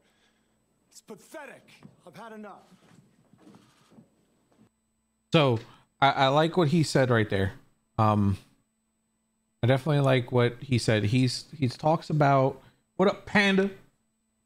[0.89, 1.63] It's pathetic.
[2.07, 2.63] I've had enough.
[5.33, 5.59] So
[5.99, 7.53] I, I like what he said right there.
[7.97, 8.37] Um,
[9.63, 11.05] I definitely like what he said.
[11.05, 12.61] He's he talks about
[12.95, 13.71] what up, panda,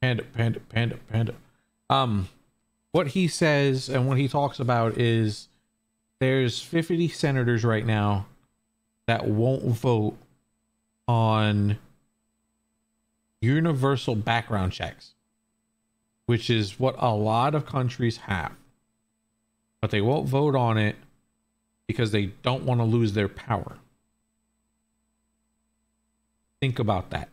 [0.01, 1.35] panda, panda, panda, panda.
[1.89, 2.29] Um,
[2.91, 5.47] what he says and what he talks about is
[6.19, 8.27] there's 50 senators right now
[9.07, 10.17] that won't vote
[11.07, 11.77] on
[13.41, 15.11] universal background checks,
[16.25, 18.53] which is what a lot of countries have.
[19.81, 20.95] But they won't vote on it
[21.91, 23.77] because they don't want to lose their power.
[26.59, 27.29] Think about that.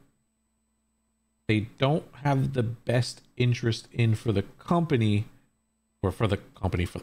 [1.47, 5.27] They don't have the best interest in for the company
[6.03, 7.01] or for the company for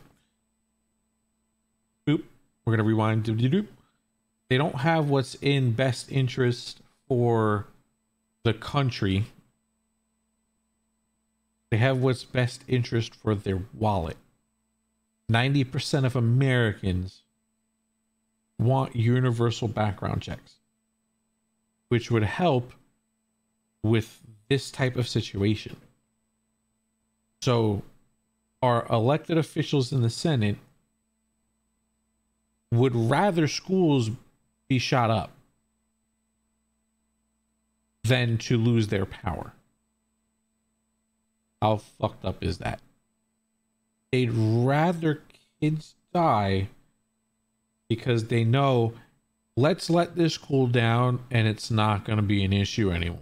[2.08, 2.24] Boop.
[2.64, 3.26] We're gonna rewind.
[3.26, 7.68] They don't have what's in best interest for
[8.43, 9.26] the country.
[11.72, 14.18] They have what's best interest for their wallet.
[15.32, 17.24] 90% of Americans
[18.60, 20.56] want universal background checks,
[21.89, 22.72] which would help
[23.84, 25.78] with this type of situation.
[27.41, 27.84] So,
[28.62, 30.58] our elected officials in the Senate
[32.72, 34.10] would rather schools
[34.68, 35.32] be shot up
[38.03, 39.53] than to lose their power.
[41.62, 42.80] How fucked up is that?
[44.12, 45.22] They'd rather
[45.60, 46.70] kids die
[47.88, 48.94] because they know
[49.56, 53.20] let's let this cool down and it's not going to be an issue anymore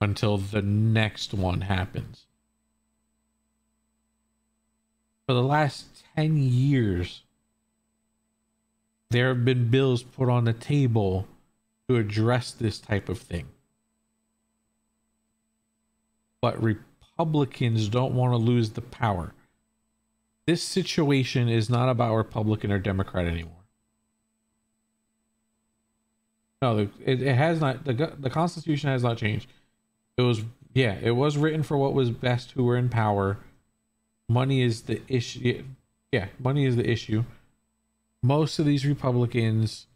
[0.00, 2.26] until the next one happens.
[5.26, 7.22] For the last 10 years,
[9.10, 11.26] there have been bills put on the table
[11.88, 13.46] to address this type of thing.
[16.40, 19.32] But Republicans don't want to lose the power.
[20.46, 23.64] This situation is not about Republican or Democrat anymore.
[26.60, 27.84] No, it, it has not.
[27.84, 29.50] The the Constitution has not changed.
[30.16, 30.42] It was
[30.74, 33.38] yeah, it was written for what was best who were in power.
[34.28, 35.64] Money is the issue.
[36.10, 37.24] Yeah, money is the issue.
[38.22, 39.86] Most of these Republicans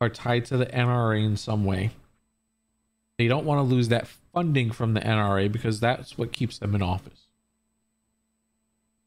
[0.00, 1.90] are tied to the NRA in some way.
[3.18, 6.74] They don't want to lose that funding from the NRA because that's what keeps them
[6.74, 7.25] in office.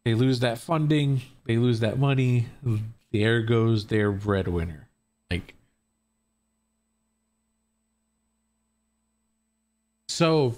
[0.05, 2.47] They lose that funding, they lose that money,
[3.11, 4.87] there goes their breadwinner.
[5.29, 5.55] Like
[10.07, 10.55] So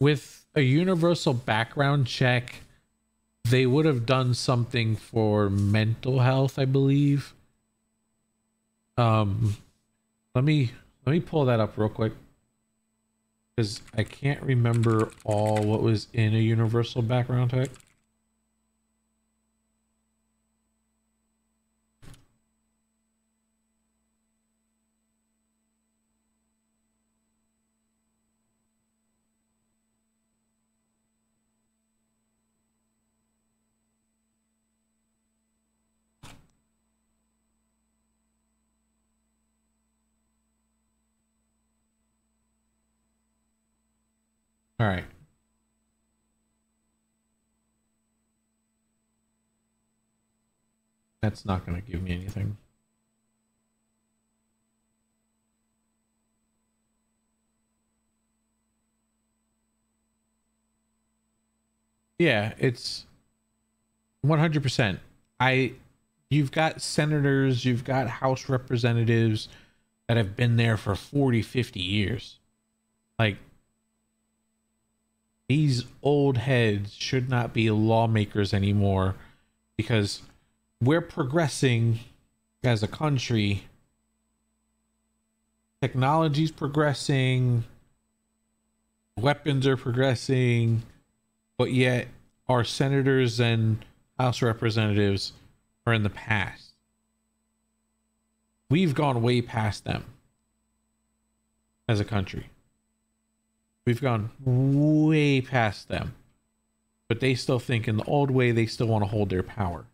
[0.00, 2.56] with a universal background check,
[3.44, 7.34] they would have done something for mental health, I believe.
[8.96, 9.56] Um
[10.34, 10.72] let me
[11.06, 12.12] let me pull that up real quick
[13.56, 17.70] because I can't remember all what was in a universal background check.
[44.80, 45.04] All right.
[51.20, 52.56] That's not going to give me anything.
[62.18, 63.06] Yeah, it's
[64.24, 64.98] 100%.
[65.40, 65.72] I
[66.30, 69.48] you've got senators, you've got house representatives
[70.08, 72.38] that have been there for 40, 50 years.
[73.18, 73.36] Like
[75.48, 79.14] these old heads should not be lawmakers anymore
[79.76, 80.22] because
[80.80, 82.00] we're progressing
[82.62, 83.64] as a country.
[85.80, 87.64] Technology's progressing,
[89.16, 90.82] weapons are progressing,
[91.56, 92.08] but yet
[92.48, 93.84] our senators and
[94.18, 95.32] House representatives
[95.86, 96.72] are in the past.
[98.68, 100.04] We've gone way past them
[101.88, 102.46] as a country.
[103.88, 106.14] We've gone way past them.
[107.08, 109.86] But they still think in the old way, they still want to hold their power.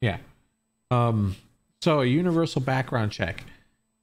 [0.00, 0.18] Yeah.
[0.90, 1.36] Um,
[1.80, 3.44] so a universal background check.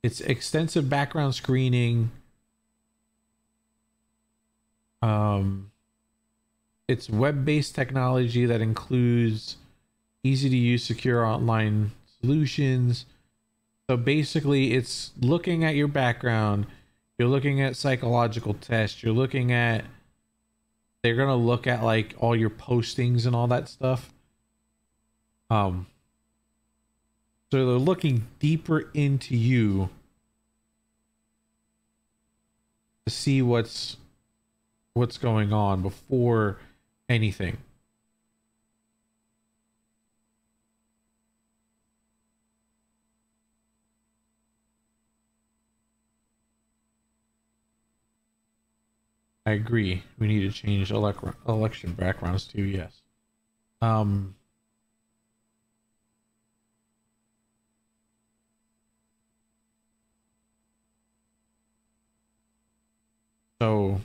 [0.01, 2.09] It's extensive background screening.
[5.01, 5.71] Um,
[6.87, 9.57] it's web-based technology that includes
[10.23, 11.91] easy to use secure online
[12.21, 13.05] solutions.
[13.89, 16.65] So basically, it's looking at your background
[17.23, 19.01] you're looking at psychological tests.
[19.01, 19.85] You're looking at
[21.01, 24.13] they're gonna look at like all your postings and all that stuff.
[25.49, 25.87] Um
[27.49, 29.89] so they're looking deeper into you
[33.05, 33.95] to see what's
[34.93, 36.57] what's going on before
[37.07, 37.55] anything
[49.45, 50.03] I agree.
[50.19, 52.63] We need to change elec- election backgrounds too.
[52.63, 53.01] Yes.
[53.81, 54.35] Um.
[63.61, 64.01] So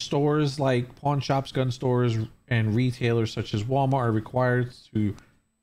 [0.00, 2.16] stores like pawn shops, gun stores,
[2.48, 5.14] and retailers such as Walmart are required to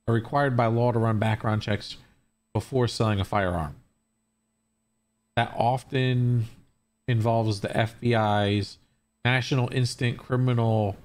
[0.08, 1.98] are required by law to run background checks
[2.54, 3.76] before selling a firearm.
[5.36, 6.48] That often
[7.08, 8.78] involves the FBI's
[9.24, 10.98] National Instant Criminal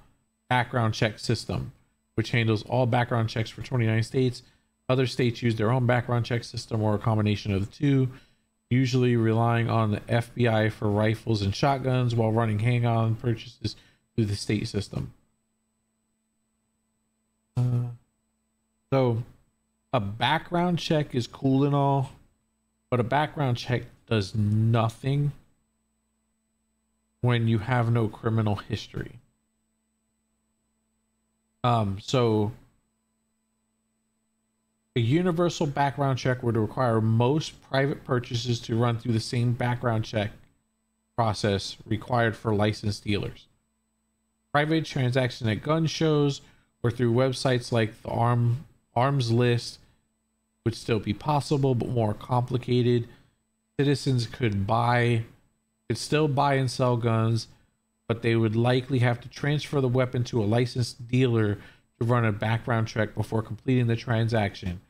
[0.48, 1.72] Background Check System,
[2.14, 4.42] which handles all background checks for 29 states.
[4.88, 8.10] Other states use their own background check system or a combination of the two,
[8.68, 13.76] usually relying on the FBI for rifles and shotguns while running handgun purchases
[14.14, 15.14] through the state system.
[17.56, 17.90] Uh,
[18.92, 19.22] so,
[19.92, 22.12] a background check is cool and all,
[22.90, 25.32] but a background check does nothing
[27.22, 29.18] when you have no criminal history.
[31.64, 32.52] Um, so
[34.94, 40.04] a universal background check would require most private purchases to run through the same background
[40.04, 40.32] check
[41.16, 43.46] process required for licensed dealers.
[44.52, 46.42] Private transaction at gun shows
[46.82, 49.78] or through websites like the Arm Arms List
[50.64, 53.08] would still be possible, but more complicated.
[53.78, 55.24] Citizens could buy
[55.92, 57.48] could still buy and sell guns,
[58.08, 61.58] but they would likely have to transfer the weapon to a licensed dealer
[61.98, 64.80] to run a background check before completing the transaction.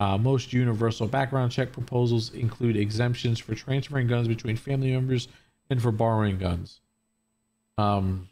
[0.00, 5.28] Uh, most universal background check proposals include exemptions for transferring guns between family members
[5.68, 6.80] and for borrowing guns.
[7.76, 8.30] Um,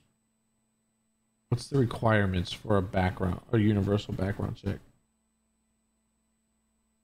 [1.50, 4.78] what's the requirements for a background or universal background check?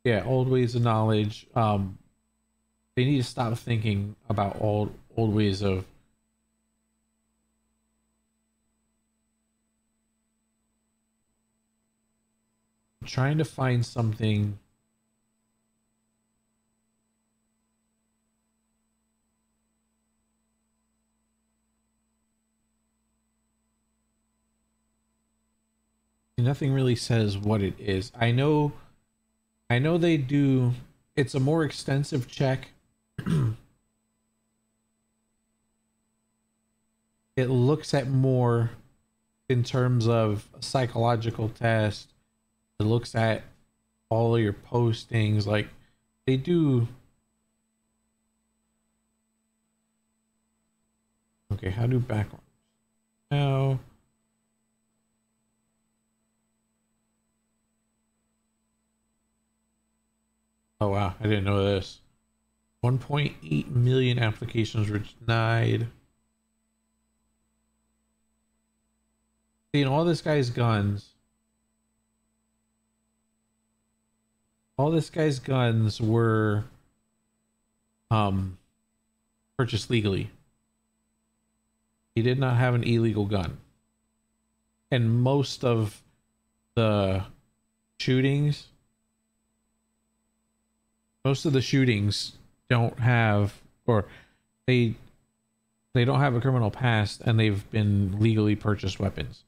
[0.05, 1.47] Yeah, old ways of knowledge.
[1.55, 1.99] Um,
[2.99, 5.85] they need to stop thinking about old old ways of
[13.05, 14.59] trying to find something
[26.37, 28.11] nothing really says what it is.
[28.19, 28.73] I know
[29.71, 30.73] i know they do
[31.15, 32.71] it's a more extensive check
[37.37, 38.71] it looks at more
[39.49, 42.13] in terms of psychological test.
[42.81, 43.45] It looks at
[44.11, 45.47] all your postings.
[45.47, 45.69] Like
[46.27, 46.89] they do.
[51.53, 52.43] Okay, how do background?
[53.31, 53.81] Now.
[60.81, 62.01] Oh wow, I didn't know this.
[62.85, 65.89] 1.8 million applications were denied.
[69.75, 71.11] Seeing all this guy's guns.
[74.77, 76.65] All this guy's guns were
[78.11, 78.59] um
[79.59, 80.31] purchased legally.
[82.15, 83.59] He did not have an illegal gun.
[84.91, 86.01] And most of
[86.75, 87.25] the
[87.99, 88.69] shootings
[91.29, 92.38] most of the shootings
[92.69, 93.55] don't have
[93.87, 94.05] or
[94.67, 94.95] they
[95.95, 99.43] they don't have a criminal past and they've been legally purchased weapons.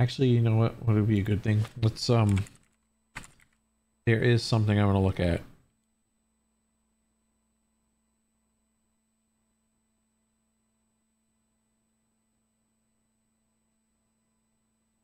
[0.00, 0.74] Actually, you know what?
[0.84, 1.64] What would be a good thing?
[1.82, 2.44] Let's um
[4.06, 5.40] there is something I'm going to look at.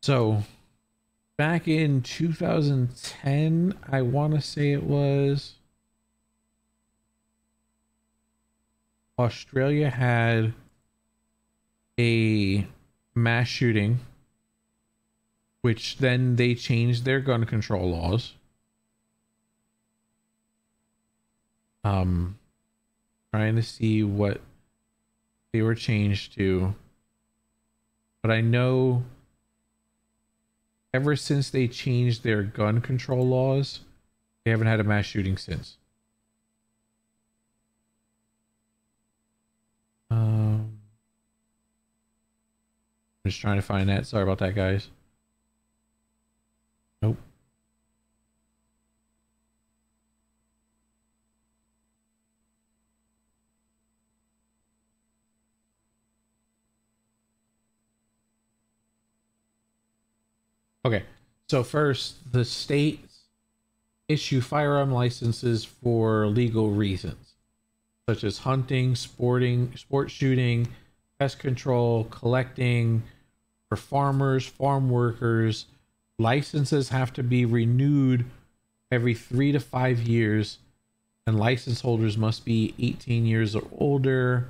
[0.03, 0.43] So,
[1.41, 5.55] back in 2010, I want to say it was
[9.19, 10.53] Australia had
[11.99, 12.67] a
[13.15, 14.01] mass shooting
[15.63, 18.35] which then they changed their gun control laws.
[21.85, 22.39] Um
[23.33, 24.43] trying to see what
[25.55, 26.75] they were changed to.
[28.21, 29.05] But I know
[30.93, 33.81] ever since they changed their gun control laws,
[34.45, 35.77] they haven't had a mass shooting since.
[40.11, 40.79] Um,
[43.25, 44.07] I'm just trying to find that.
[44.07, 44.89] Sorry about that, guys.
[60.85, 61.03] Okay,
[61.49, 63.11] so first, the states
[64.09, 67.35] issue firearm licenses for legal reasons,
[68.09, 70.67] such as hunting, sporting, sport shooting,
[71.19, 73.03] pest control, collecting,
[73.69, 75.67] for farmers, farm workers.
[76.19, 78.25] Licenses have to be renewed
[78.91, 80.59] every three to five years,
[81.27, 84.49] and license holders must be 18 years or older.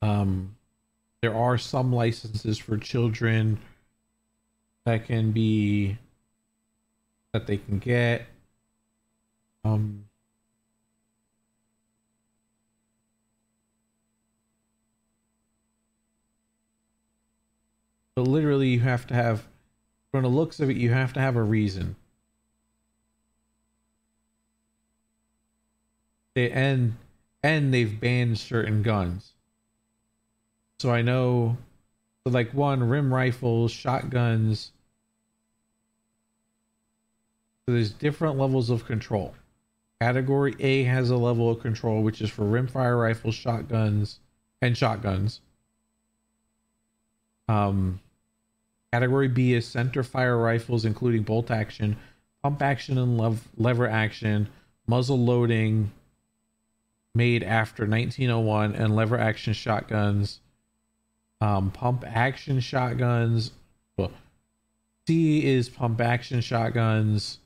[0.00, 0.56] Um,
[1.22, 3.58] there are some licenses for children
[4.84, 5.96] that can be
[7.32, 8.26] that they can get.
[9.64, 10.04] Um
[18.16, 19.46] but literally you have to have
[20.10, 21.94] from the looks of it you have to have a reason.
[26.34, 26.96] They and
[27.44, 29.31] and they've banned certain guns
[30.82, 31.56] so I know,
[32.26, 34.72] like one rim rifles, shotguns.
[37.64, 39.32] So there's different levels of control.
[40.00, 44.18] Category A has a level of control, which is for rimfire rifles, shotguns,
[44.60, 45.40] and shotguns.
[47.46, 48.00] Um,
[48.92, 51.96] category B is center fire rifles, including bolt action,
[52.42, 54.48] pump action, and lev- lever action,
[54.88, 55.92] muzzle loading,
[57.14, 60.40] made after 1901, and lever action shotguns
[61.42, 63.50] um, pump action shotguns.
[63.96, 64.12] Well,
[65.08, 67.40] C is pump action shotguns.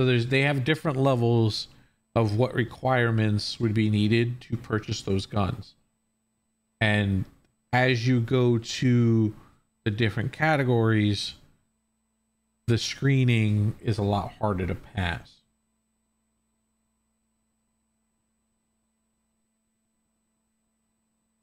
[0.00, 1.68] So there's they have different levels
[2.14, 5.74] of what requirements would be needed to purchase those guns.
[6.80, 7.26] And
[7.70, 9.34] as you go to
[9.84, 11.34] the different categories,
[12.66, 15.41] the screening is a lot harder to pass.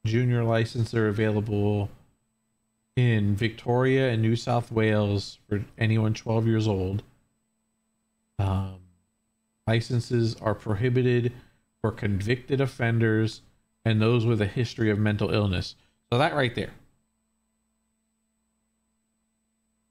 [0.10, 1.90] Junior license are available
[2.96, 7.04] in Victoria and New South Wales for anyone 12 years old.
[8.40, 8.80] Um,
[9.68, 11.32] licenses are prohibited
[11.80, 13.42] for convicted offenders
[13.86, 15.76] and those with a history of mental illness.
[16.12, 16.72] So that right there.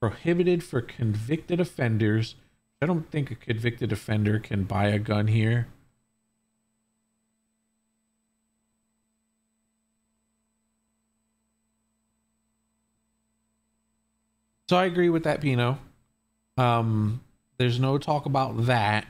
[0.00, 2.34] Prohibited for convicted offenders.
[2.82, 5.68] I don't think a convicted offender can buy a gun here.
[14.68, 15.78] So I agree with that, Pino.
[16.58, 17.22] Um,
[17.56, 19.06] there's no talk about that.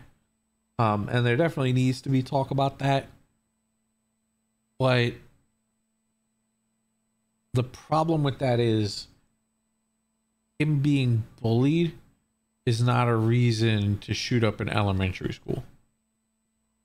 [0.78, 3.08] Um, and there definitely needs to be talk about that.
[4.78, 5.14] But
[7.54, 9.08] the problem with that is
[10.60, 11.98] him being bullied
[12.64, 15.64] is not a reason to shoot up an elementary school.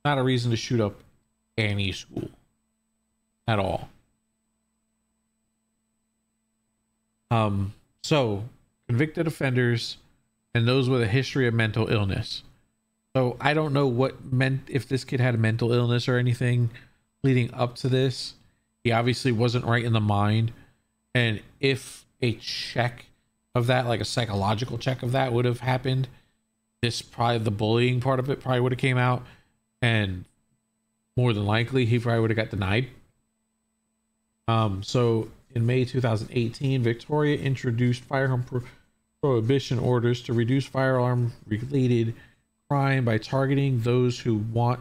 [0.04, 1.00] Not a reason to shoot up
[1.56, 2.30] any school
[3.46, 3.88] at all.
[7.30, 8.44] Um, so
[8.88, 9.98] convicted offenders
[10.54, 12.42] and those with a history of mental illness.
[13.16, 16.70] So I don't know what meant if this kid had a mental illness or anything
[17.22, 18.34] leading up to this.
[18.82, 20.52] He obviously wasn't right in the mind.
[21.14, 23.06] And if a check
[23.54, 26.08] of that, like a psychological check of that would have happened,
[26.82, 29.24] this probably the bullying part of it probably would have came out
[29.80, 30.24] and
[31.16, 32.88] more than likely he probably would have got denied.
[34.48, 38.62] Um so in May 2018, Victoria introduced firearm pro-
[39.22, 42.14] prohibition orders to reduce firearm related
[42.68, 44.80] crime by targeting those who want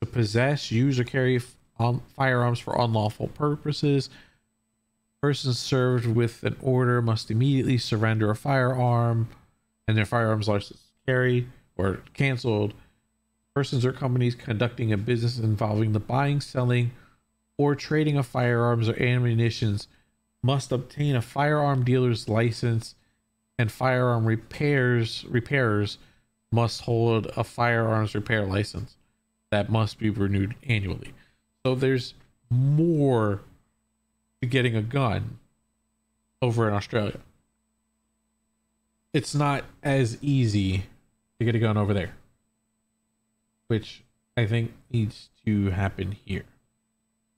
[0.00, 1.40] to possess, use, or carry
[1.78, 4.10] on um, firearms for unlawful purposes.
[5.22, 9.28] Persons served with an order must immediately surrender a firearm
[9.86, 12.74] and their firearms license carry or canceled.
[13.54, 16.90] Persons or companies conducting a business involving the buying, selling,
[17.56, 19.88] or trading of firearms or ammunitions
[20.42, 22.94] must obtain a firearm dealer's license
[23.58, 25.98] and firearm repairs repairers
[26.50, 28.96] must hold a firearms repair license
[29.50, 31.12] that must be renewed annually.
[31.64, 32.14] So there's
[32.50, 33.40] more
[34.40, 35.38] to getting a gun
[36.40, 37.18] over in Australia.
[39.12, 40.84] It's not as easy
[41.38, 42.14] to get a gun over there,
[43.66, 44.02] which
[44.36, 46.44] I think needs to happen here.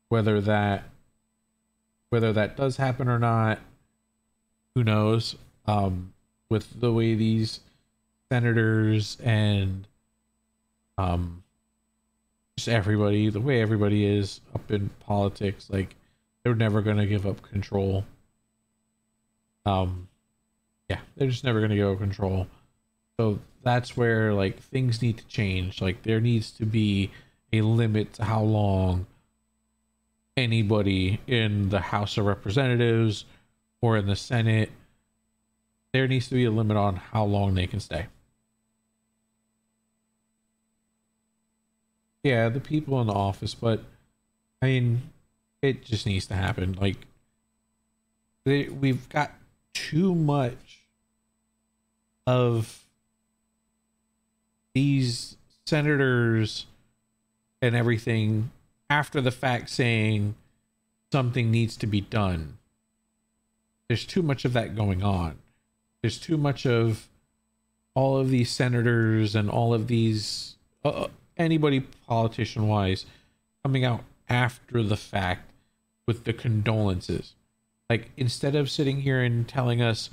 [0.08, 0.84] Whether that
[2.10, 3.58] whether that does happen or not,
[4.74, 5.36] who knows?
[5.66, 6.12] Um,
[6.48, 7.60] with the way these
[8.30, 9.86] senators and
[10.98, 11.42] um,
[12.56, 15.96] just everybody, the way everybody is up in politics, like
[16.42, 18.04] they're never gonna give up control.
[19.64, 20.08] Um,
[20.88, 22.46] yeah, they're just never gonna give up control.
[23.18, 25.80] So that's where like things need to change.
[25.80, 27.10] Like there needs to be
[27.52, 29.06] a limit to how long
[30.36, 33.24] anybody in the House of Representatives
[33.80, 34.70] or in the Senate,
[35.92, 38.06] there needs to be a limit on how long they can stay.
[42.22, 43.82] Yeah, the people in the office, but
[44.60, 45.02] I mean,
[45.62, 46.74] it just needs to happen.
[46.74, 46.96] Like,
[48.44, 49.32] they, we've got
[49.72, 50.80] too much
[52.26, 52.84] of
[54.74, 55.36] these
[55.66, 56.66] senators
[57.62, 58.50] and everything
[58.90, 60.34] after the fact saying
[61.12, 62.58] something needs to be done.
[63.88, 65.38] There's too much of that going on.
[66.02, 67.08] There's too much of
[67.94, 73.06] all of these senators and all of these uh, anybody politician wise
[73.64, 75.50] coming out after the fact
[76.06, 77.34] with the condolences.
[77.88, 80.10] Like instead of sitting here and telling us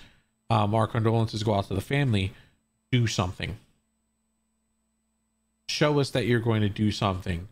[0.49, 2.33] um, our condolences go out to the family,
[2.91, 3.57] do something.
[5.67, 7.47] Show us that you're going to do something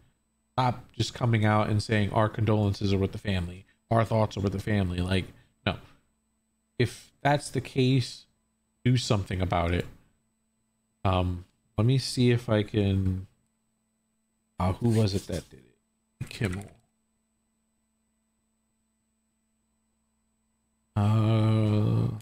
[0.55, 4.39] stop just coming out and saying our condolences are with the family, our thoughts are
[4.39, 4.99] with the family.
[4.99, 5.25] Like,
[5.65, 5.75] no.
[6.79, 8.25] If that's the case,
[8.85, 9.85] do something about it.
[11.03, 11.43] Um,
[11.77, 13.27] let me see if I can.
[14.57, 16.29] Uh, who was it that did it?
[16.29, 16.71] Kimmel.
[20.95, 22.15] Uh,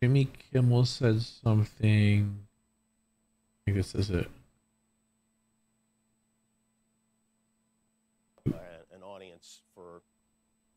[0.00, 2.45] Jimmy Kimmel said something
[3.66, 4.28] think this is it.
[8.46, 10.00] an audience for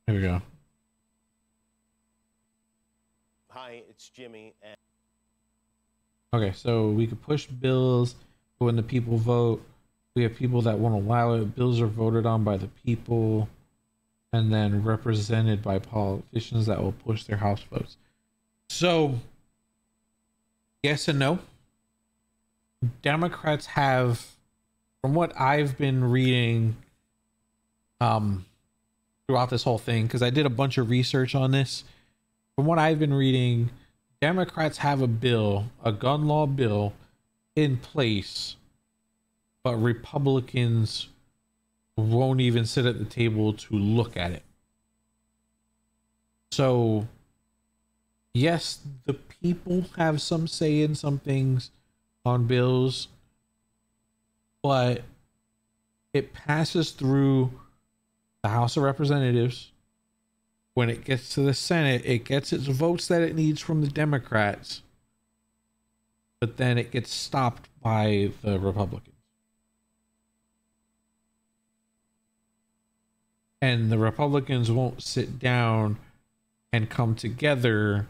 [0.08, 0.42] Here we go.
[3.50, 4.76] hi it's jimmy and
[6.32, 8.14] Okay, so we could push bills
[8.60, 9.64] when the people vote.
[10.16, 11.56] We have people that won't allow it.
[11.56, 13.50] Bills are voted on by the people
[14.32, 17.98] and then represented by politicians that will push their house votes.
[18.70, 19.20] So,
[20.84, 21.40] yes and no.
[23.02, 24.26] Democrats have,
[25.02, 26.78] from what I've been reading,
[28.00, 28.46] um,
[29.28, 31.84] throughout this whole thing, because I did a bunch of research on this.
[32.56, 33.70] From what I've been reading,
[34.22, 36.94] Democrats have a bill, a gun law bill,
[37.56, 38.56] in place,
[39.64, 41.10] but Republicans
[41.98, 44.44] won't even sit at the table to look at it.
[46.52, 47.08] So,
[48.34, 51.72] yes, the people have some say in some things
[52.30, 53.08] on bills,
[54.62, 55.02] but
[56.14, 57.52] it passes through
[58.44, 59.72] the House of Representatives.
[60.74, 63.90] When it gets to the Senate, it gets its votes that it needs from the
[63.90, 64.82] Democrats,
[66.40, 69.16] but then it gets stopped by the Republicans.
[73.62, 75.98] And the Republicans won't sit down
[76.72, 78.08] and come together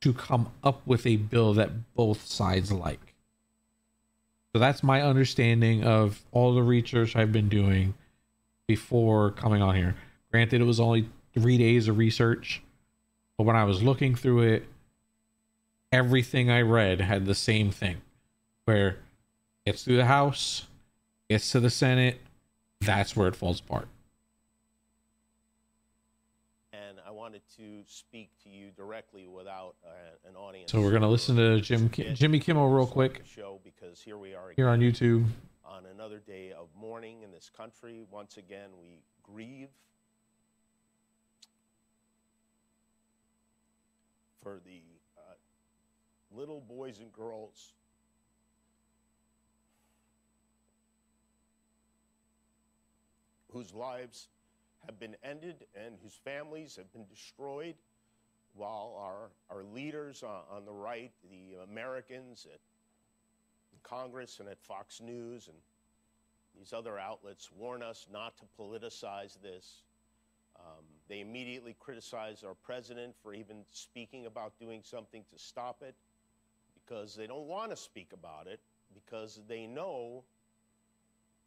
[0.00, 3.07] to come up with a bill that both sides like.
[4.58, 7.94] So that's my understanding of all the research I've been doing
[8.66, 9.94] before coming on here.
[10.32, 12.60] Granted, it was only three days of research,
[13.36, 14.66] But when I was looking through it,
[15.92, 17.98] everything I read had the same thing
[18.64, 18.96] where
[19.64, 20.66] it's through the House,
[21.30, 22.18] gets to the Senate,
[22.80, 23.86] that's where it falls apart.
[26.72, 30.72] and I wanted to speak to you directly without uh, an audience.
[30.72, 34.52] So we're gonna listen to Jim Jimmy Kimmel real quick Show because here we are
[34.54, 35.24] here on YouTube.
[35.64, 38.02] on another day of mourning in this country.
[38.10, 39.68] Once again, we grieve
[44.42, 44.82] for the
[45.16, 45.32] uh,
[46.36, 47.72] little boys and girls
[53.50, 54.28] whose lives
[54.84, 57.76] have been ended and whose families have been destroyed
[58.54, 62.60] while our, our leaders on, on the right, the Americans at
[63.88, 65.56] Congress and at Fox News and
[66.56, 69.82] these other outlets warn us not to politicize this.
[70.58, 75.94] Um, they immediately criticize our president for even speaking about doing something to stop it
[76.84, 78.60] because they don't want to speak about it
[78.92, 80.24] because they know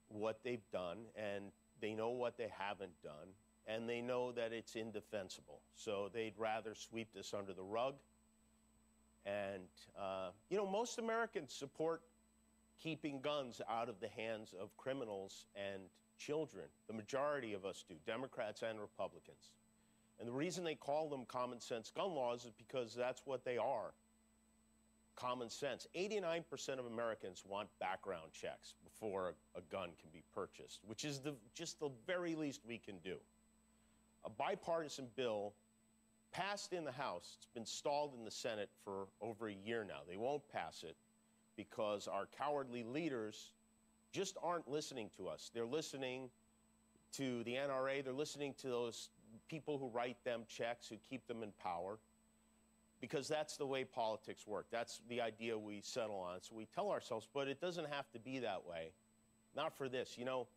[0.07, 1.51] what they've done and
[1.81, 3.27] they know what they haven't done
[3.67, 5.59] and they know that it's indefensible.
[5.75, 7.95] So they'd rather sweep this under the rug.
[9.25, 9.67] And,
[9.99, 12.01] uh, you know, most Americans support
[12.81, 15.83] keeping guns out of the hands of criminals and
[16.17, 16.65] children.
[16.87, 19.51] The majority of us do, Democrats and Republicans.
[20.19, 23.57] And the reason they call them common sense gun laws is because that's what they
[23.57, 23.93] are
[25.15, 25.87] common sense.
[25.95, 31.35] 89% of Americans want background checks before a, gun can be purchased, which is the,
[31.53, 33.17] just the very least we can do.
[34.25, 35.53] A bipartisan bill
[36.31, 39.99] passed in the House, it's been stalled in the Senate for over a year now.
[40.07, 40.95] They won't pass it
[41.69, 43.51] because our cowardly leaders
[44.11, 45.51] just aren't listening to us.
[45.53, 46.29] They're listening
[47.13, 49.09] to the NRA, they're listening to those
[49.47, 51.97] people who write them checks, who keep them in power
[53.01, 54.67] because that's the way politics work.
[54.71, 56.41] That's the idea we settle on.
[56.41, 58.91] So we tell ourselves, but it doesn't have to be that way.
[59.55, 60.17] Not for this.
[60.17, 60.47] You know,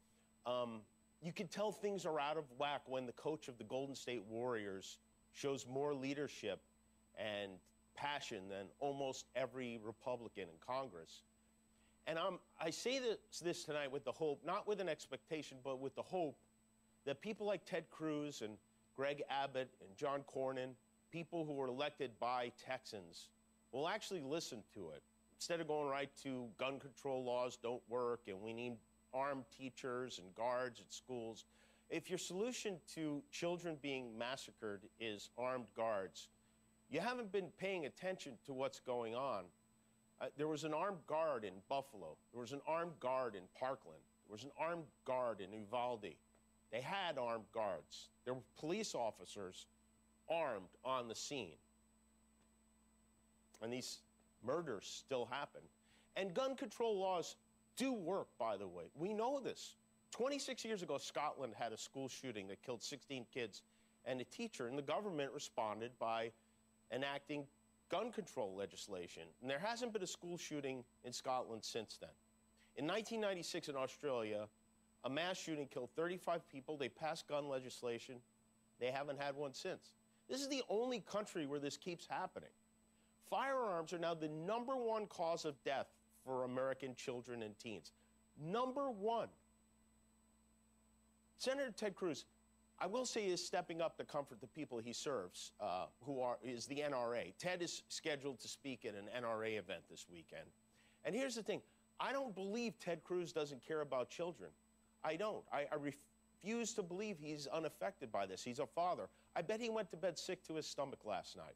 [0.47, 0.82] um,
[1.22, 4.22] you can tell things are out of whack when the coach of the Golden State
[4.28, 4.98] Warriors
[5.32, 6.60] shows more leadership
[7.18, 7.52] and
[7.95, 11.23] passion than almost every Republican in Congress.
[12.07, 15.81] And I'm, I say this, this tonight with the hope, not with an expectation, but
[15.81, 16.37] with the hope
[17.07, 18.57] that people like Ted Cruz and
[18.97, 20.71] Greg Abbott and John Cornyn
[21.15, 23.29] people who were elected by Texans
[23.71, 25.01] will actually listen to it.
[25.37, 28.73] Instead of going right to gun control laws don't work and we need
[29.12, 31.45] armed teachers and guards at schools,
[31.89, 36.31] if your solution to children being massacred is armed guards,
[36.95, 39.43] you haven't been paying attention to what's going on.
[40.21, 42.16] Uh, there was an armed guard in Buffalo.
[42.33, 43.99] There was an armed guard in Parkland.
[44.29, 46.15] There was an armed guard in Uvalde.
[46.71, 48.11] They had armed guards.
[48.25, 49.66] There were police officers
[50.31, 51.57] armed on the scene.
[53.61, 53.99] And these
[54.47, 55.62] murders still happen.
[56.15, 57.35] And gun control laws
[57.77, 58.85] do work, by the way.
[58.95, 59.75] We know this.
[60.12, 63.62] 26 years ago, Scotland had a school shooting that killed 16 kids
[64.05, 66.31] and a teacher, and the government responded by
[66.93, 67.47] enacting
[67.90, 69.23] gun control legislation.
[69.40, 72.11] And there hasn't been a school shooting in Scotland since then.
[72.77, 74.47] In 1996 in Australia,
[75.05, 76.77] a mass shooting killed 35 people.
[76.77, 78.16] They passed gun legislation.
[78.81, 79.93] They haven't had one since.
[80.28, 82.48] This is the only country where this keeps happening.
[83.31, 85.86] Firearms are now the number one cause of death
[86.24, 87.93] for American children and teens.
[88.43, 89.28] Number one.
[91.39, 92.24] Senator Ted Cruz,
[92.81, 96.39] I will say, is stepping up to comfort the people he serves, uh, who are
[96.43, 97.33] is the NRA.
[97.39, 100.47] Ted is scheduled to speak at an NRA event this weekend.
[101.05, 101.63] And here's the thing:
[102.01, 104.51] I don't believe Ted Cruz doesn't care about children.
[105.05, 105.45] I don't.
[105.53, 108.43] I, I refuse to believe he's unaffected by this.
[108.43, 109.09] He's a father.
[109.37, 111.55] I bet he went to bed sick to his stomach last night.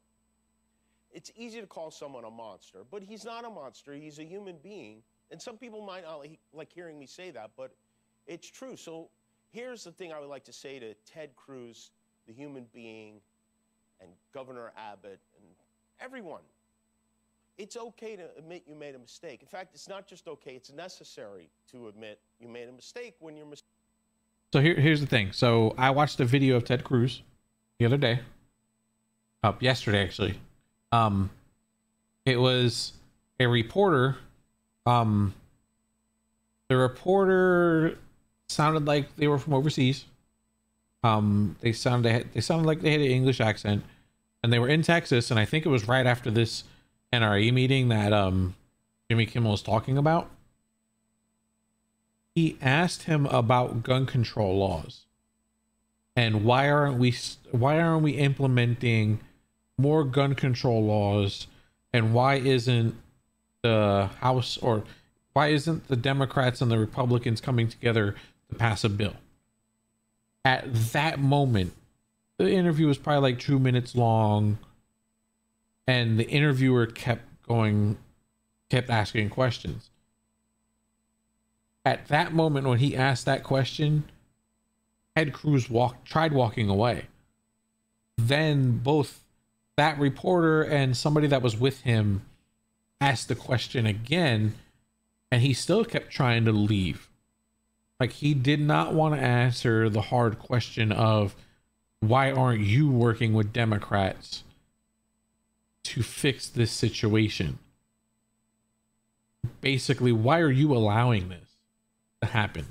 [1.11, 3.93] It's easy to call someone a monster, but he's not a monster.
[3.93, 5.01] He's a human being.
[5.31, 7.71] And some people might not like hearing me say that, but
[8.27, 8.75] it's true.
[8.75, 9.09] So
[9.51, 11.91] here's the thing I would like to say to Ted Cruz,
[12.27, 13.19] the human being,
[14.01, 15.45] and Governor Abbott, and
[15.99, 16.41] everyone.
[17.57, 19.41] It's okay to admit you made a mistake.
[19.41, 23.35] In fact, it's not just okay, it's necessary to admit you made a mistake when
[23.35, 23.63] you're mis-
[24.53, 25.33] So here, here's the thing.
[25.33, 27.21] So I watched a video of Ted Cruz
[27.77, 28.21] the other day.
[29.43, 30.39] Up yesterday, actually.
[30.91, 31.29] Um,
[32.25, 32.93] it was
[33.39, 34.17] a reporter.
[34.85, 35.33] Um,
[36.69, 37.97] the reporter
[38.49, 40.05] sounded like they were from overseas.
[41.03, 43.83] Um, they sounded they sounded like they had an English accent,
[44.43, 45.31] and they were in Texas.
[45.31, 46.63] And I think it was right after this
[47.13, 48.55] NRA meeting that um
[49.09, 50.29] Jimmy Kimmel was talking about.
[52.35, 55.05] He asked him about gun control laws
[56.19, 57.15] and why aren't we
[57.51, 59.19] why aren't we implementing
[59.77, 61.47] more gun control laws
[61.93, 62.93] and why isn't
[63.63, 64.83] the House or
[65.31, 68.15] why isn't the Democrats and the Republicans coming together
[68.49, 69.15] to pass a bill?
[70.45, 71.73] At that moment,
[72.37, 74.57] the interview was probably like two minutes long,
[75.85, 77.97] and the interviewer kept going,
[78.69, 79.89] kept asking questions.
[81.85, 84.05] At that moment, when he asked that question,
[85.15, 87.07] Ted Cruz walked, tried walking away.
[88.17, 89.23] Then both
[89.75, 92.23] that reporter and somebody that was with him
[93.01, 94.55] asked the question again,
[95.31, 97.08] and he still kept trying to leave.
[97.99, 101.35] Like he did not want to answer the hard question of
[101.99, 104.43] why aren't you working with Democrats
[105.83, 107.59] to fix this situation?
[109.61, 111.49] Basically, why are you allowing this
[112.21, 112.67] to happen?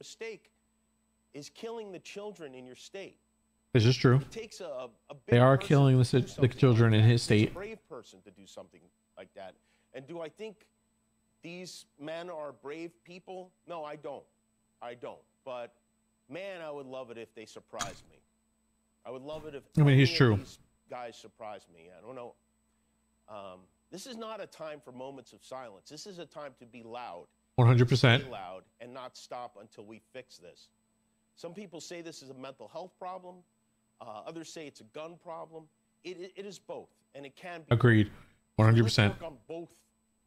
[0.00, 0.50] Mistake
[1.34, 3.16] is killing the children in your state.
[3.74, 4.20] Is this is true.
[4.60, 7.54] A, a They are killing the to do ci- the children like in his state.
[7.54, 8.80] Brave person to do something
[9.16, 9.54] like that.
[9.94, 10.66] And do I think
[11.42, 13.50] these men are brave people?
[13.66, 14.24] No, I don't.
[14.82, 15.18] I don't.
[15.44, 15.74] But
[16.28, 18.18] man, I would love it if they surprised me.
[19.04, 20.36] I would love it if I mean, he's true.
[20.36, 20.58] these
[20.90, 21.88] guys surprised me.
[21.96, 22.34] I don't know.
[23.28, 23.60] Um,
[23.90, 25.88] this is not a time for moments of silence.
[25.88, 27.26] This is a time to be loud.
[27.58, 27.96] 100%.
[27.96, 30.68] Stay loud and not stop until we fix this.
[31.36, 33.36] Some people say this is a mental health problem.
[34.00, 35.64] Uh, others say it's a gun problem.
[36.04, 37.66] It, it, it is both, and it can be.
[37.70, 38.10] Agreed.
[38.66, 39.08] So let's 100%.
[39.08, 39.72] work on both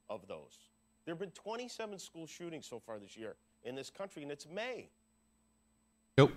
[0.09, 0.57] of those.
[1.05, 4.47] There have been 27 school shootings so far this year in this country, and it's
[4.47, 4.87] May.
[6.17, 6.31] Nope.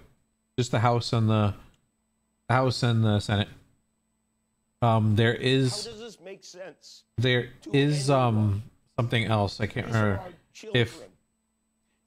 [0.58, 1.54] Just the House and the,
[2.48, 3.48] the House and the Senate.
[4.82, 7.04] Um, there How is does this make sense?
[7.16, 8.62] there is um
[8.98, 10.20] something else I can't remember.
[10.74, 11.02] If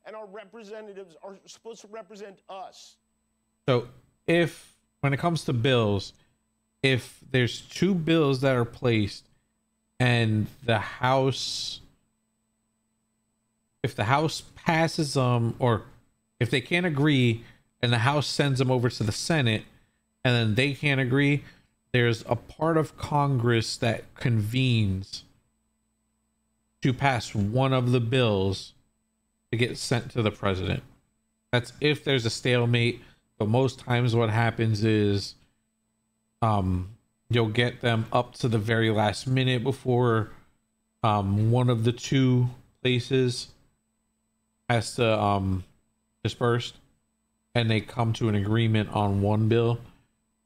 [0.05, 2.97] and our representatives are supposed to represent us.
[3.67, 3.87] so,
[4.27, 6.13] if when it comes to bills,
[6.83, 9.28] if there's two bills that are placed,
[9.99, 11.81] and the House,
[13.83, 15.83] if the House passes them, or
[16.39, 17.43] if they can't agree,
[17.81, 19.63] and the House sends them over to the Senate,
[20.23, 21.43] and then they can't agree,
[21.91, 25.23] there's a part of Congress that convenes
[26.81, 28.73] to pass one of the bills
[29.51, 30.83] to get sent to the president.
[31.51, 33.01] That's if there's a stalemate.
[33.37, 35.35] But most times, what happens is,
[36.41, 36.89] um,
[37.29, 40.31] you'll get them up to the very last minute before,
[41.03, 42.49] um, one of the two
[42.81, 43.49] places
[44.69, 45.63] has to um
[46.23, 46.75] dispersed,
[47.55, 49.79] and they come to an agreement on one bill.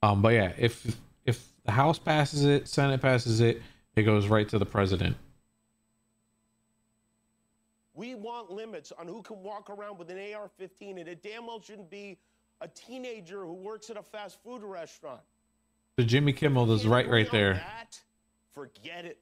[0.01, 3.61] Um, but yeah, if if the House passes it, Senate passes it,
[3.95, 5.15] it goes right to the president.
[7.95, 11.45] We want limits on who can walk around with an AR 15, and it damn
[11.45, 12.17] well shouldn't be
[12.59, 15.21] a teenager who works at a fast food restaurant.
[15.97, 17.63] So Jimmy Kimmel is right, right there.
[18.53, 19.19] Forget it.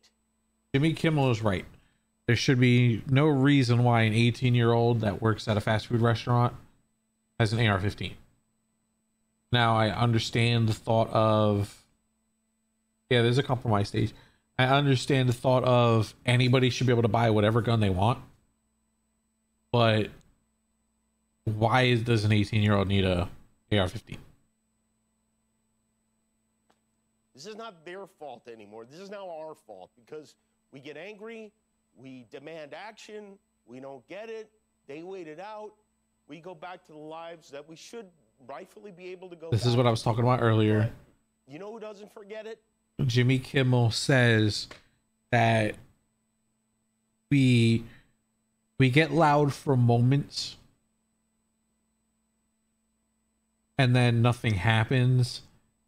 [0.73, 1.65] Jimmy Kimmel is right.
[2.27, 5.87] There should be no reason why an 18 year old that works at a fast
[5.87, 6.53] food restaurant
[7.39, 8.13] has an AR 15.
[9.51, 11.83] Now, I understand the thought of,
[13.09, 14.13] yeah, there's a compromise stage.
[14.57, 18.19] I understand the thought of anybody should be able to buy whatever gun they want.
[19.73, 20.09] But
[21.43, 23.27] why does an 18 year old need a
[23.73, 24.17] AR 15?
[27.33, 28.85] This is not their fault anymore.
[28.85, 30.35] This is now our fault because
[30.71, 31.51] we get angry,
[31.95, 34.49] we demand action, we don't get it,
[34.87, 35.71] they wait it out,
[36.27, 38.07] we go back to the lives that we should
[38.47, 40.91] rightfully be able to go This is what I was talking about earlier.
[41.47, 42.59] You know who doesn't forget it?
[43.05, 44.67] Jimmy Kimmel says
[45.31, 45.75] that
[47.29, 47.83] we
[48.77, 50.57] we get loud for moments
[53.77, 55.41] and then nothing happens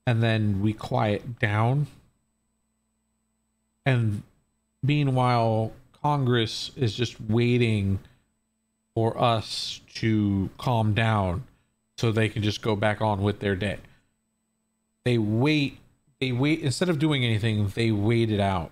[0.05, 1.87] and then we quiet down
[3.85, 4.23] and
[4.81, 5.71] meanwhile
[6.01, 7.99] Congress is just waiting
[8.93, 11.43] for us to calm down
[11.97, 13.77] so they can just go back on with their day.
[15.05, 15.79] They wait
[16.19, 18.71] they wait instead of doing anything, they wait it out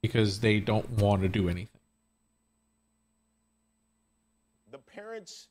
[0.00, 1.68] because they don't want to do anything.
[4.70, 5.48] The parents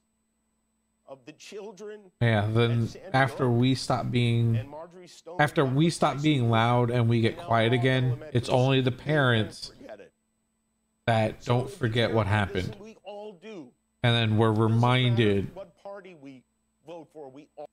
[1.12, 5.42] Of the children, yeah, then after we stop being and Marjorie Stone.
[5.42, 9.08] after we stop being loud and we get quiet again, it's only the schools, they
[9.10, 9.72] won't parents
[11.08, 12.76] that don't forget what care about this, happened.
[12.76, 13.68] and We all do.
[14.04, 16.44] And then we're reminded what party we
[16.88, 17.30] vote for.
[17.30, 17.68] We all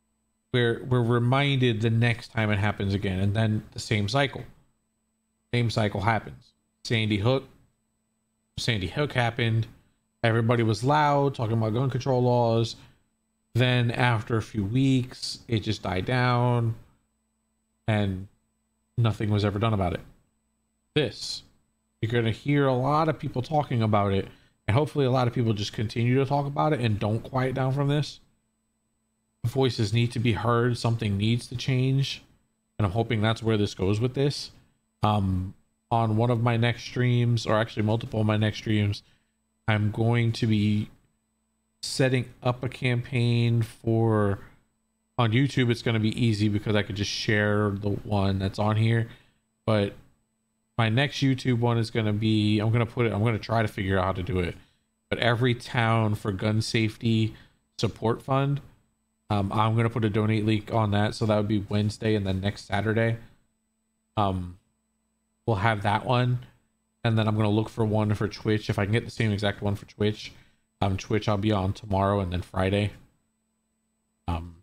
[0.52, 4.42] we're we're reminded the next time it happens again and then the same cycle.
[5.54, 6.54] Same cycle happens.
[6.82, 7.44] Sandy Hook
[8.56, 9.68] Sandy Hook happened.
[10.24, 12.74] Everybody was loud talking about gun control laws.
[13.58, 16.76] Then after a few weeks, it just died down
[17.88, 18.28] and
[18.96, 20.00] nothing was ever done about it.
[20.94, 21.42] This,
[22.00, 24.28] you're going to hear a lot of people talking about it,
[24.66, 27.54] and hopefully, a lot of people just continue to talk about it and don't quiet
[27.54, 28.20] down from this.
[29.44, 32.22] Voices need to be heard, something needs to change,
[32.78, 34.50] and I'm hoping that's where this goes with this.
[35.02, 35.54] Um,
[35.90, 39.02] on one of my next streams, or actually multiple of my next streams,
[39.66, 40.90] I'm going to be
[41.82, 44.40] setting up a campaign for
[45.16, 48.58] on YouTube it's going to be easy because I could just share the one that's
[48.58, 49.08] on here.
[49.66, 49.94] But
[50.76, 53.36] my next YouTube one is going to be I'm going to put it I'm going
[53.36, 54.56] to try to figure out how to do it.
[55.10, 57.34] But Everytown for gun safety
[57.78, 58.60] support fund
[59.30, 61.14] um, I'm going to put a donate link on that.
[61.14, 63.18] So that would be Wednesday and then next Saturday.
[64.16, 64.58] Um
[65.46, 66.40] we'll have that one.
[67.02, 68.68] And then I'm going to look for one for Twitch.
[68.68, 70.32] If I can get the same exact one for Twitch
[70.80, 72.92] um Twitch I'll be on tomorrow and then Friday.
[74.26, 74.56] Um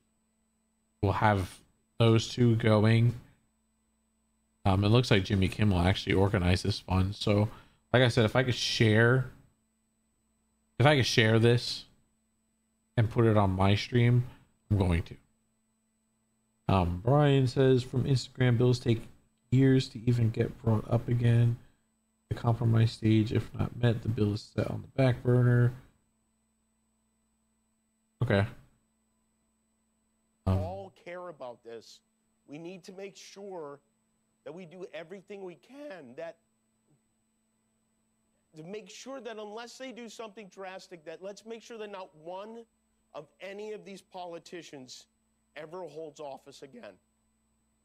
[1.02, 1.60] we'll have
[2.00, 3.16] those two going.
[4.66, 7.16] Um it looks like Jimmy Kimmel actually organized this fund.
[7.16, 7.50] So
[7.94, 9.32] like I said, if I could share
[10.80, 11.86] if I could share this
[12.98, 14.26] and put it on my stream,
[14.70, 15.16] I'm going to.
[16.68, 19.02] Um Brian says from Instagram bills take
[19.52, 21.58] years to even get brought up again.
[22.30, 25.74] The compromise stage, if not met, the bill is set on the back burner.
[28.24, 28.46] Okay.
[30.48, 32.00] Um, all care about this.
[32.48, 33.80] We need to make sure
[34.44, 36.38] that we do everything we can that
[38.56, 42.10] to make sure that unless they do something drastic, that let's make sure that not
[42.24, 42.64] one
[43.14, 45.08] of any of these politicians
[45.56, 46.94] ever holds office again.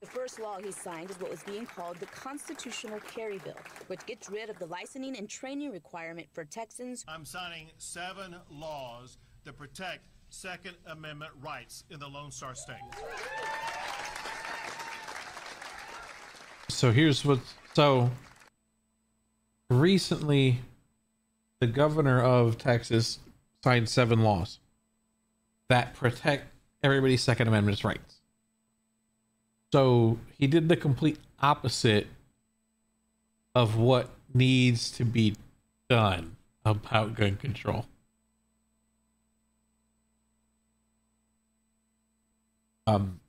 [0.01, 3.57] The first law he signed is what was being called the Constitutional Carry Bill,
[3.89, 7.05] which gets rid of the licensing and training requirement for Texans.
[7.07, 12.77] I'm signing seven laws that protect Second Amendment rights in the Lone Star State.
[16.69, 17.41] so here's what
[17.75, 18.11] so
[19.69, 20.61] recently
[21.59, 23.19] the governor of Texas
[23.63, 24.61] signed seven laws
[25.69, 26.47] that protect
[26.83, 28.21] everybody's second amendment rights.
[29.73, 32.07] So he did the complete opposite
[33.55, 35.37] of what needs to be
[35.91, 37.85] done about gun control.
[42.91, 43.21] Um,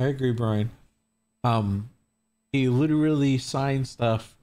[0.00, 0.70] I agree, Brian.
[1.44, 1.90] Um,
[2.52, 4.34] he literally signed stuff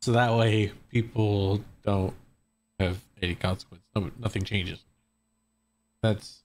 [0.00, 2.14] so that way people don't
[2.78, 3.82] have any consequence.
[3.96, 4.84] No, nothing changes.
[6.02, 6.42] That's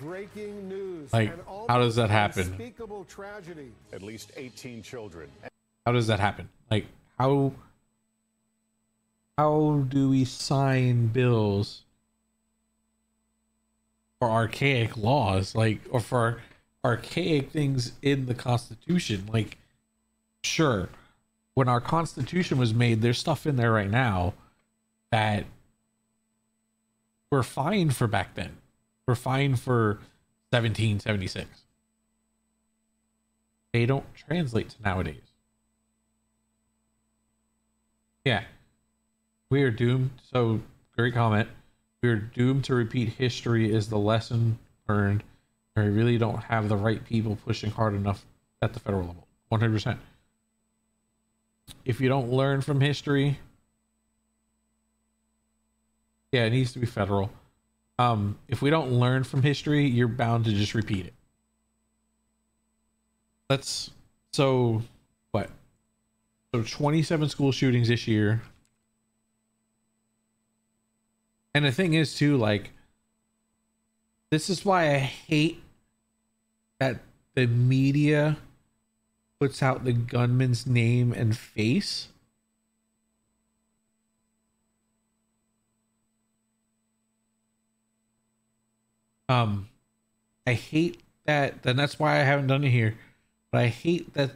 [0.00, 1.12] breaking news.
[1.12, 1.32] Like,
[1.68, 2.46] how does that happen?
[2.46, 3.72] Unspeakable tragedy.
[3.92, 5.28] At least 18 children.
[5.84, 6.48] How does that happen?
[6.70, 6.86] Like,
[7.18, 7.52] how
[9.40, 11.80] how do we sign bills
[14.18, 16.42] for archaic laws like or for
[16.84, 19.26] archaic things in the constitution?
[19.32, 19.56] Like
[20.44, 20.90] sure
[21.54, 24.34] when our constitution was made there's stuff in there right now
[25.10, 25.46] that
[27.30, 28.58] we're fine for back then
[29.06, 30.00] we're fine for
[30.50, 31.48] 1776
[33.72, 35.32] they don't translate to nowadays.
[38.24, 38.44] Yeah
[39.50, 40.10] we are doomed.
[40.32, 40.60] So,
[40.96, 41.48] great comment.
[42.02, 44.58] We are doomed to repeat history is the lesson
[44.88, 45.22] learned.
[45.76, 48.24] We really don't have the right people pushing hard enough
[48.62, 49.26] at the federal level.
[49.52, 49.98] 100%.
[51.84, 53.38] If you don't learn from history,
[56.32, 57.30] yeah, it needs to be federal.
[57.98, 61.14] Um, if we don't learn from history, you're bound to just repeat it.
[63.48, 63.90] Let's
[64.32, 64.82] so
[65.32, 65.50] what?
[66.54, 68.42] So 27 school shootings this year,
[71.54, 72.70] and the thing is too like
[74.30, 75.62] this is why i hate
[76.78, 77.00] that
[77.34, 78.36] the media
[79.40, 82.08] puts out the gunman's name and face.
[89.28, 89.68] Um
[90.46, 92.98] i hate that and that's why i haven't done it here
[93.52, 94.32] but i hate that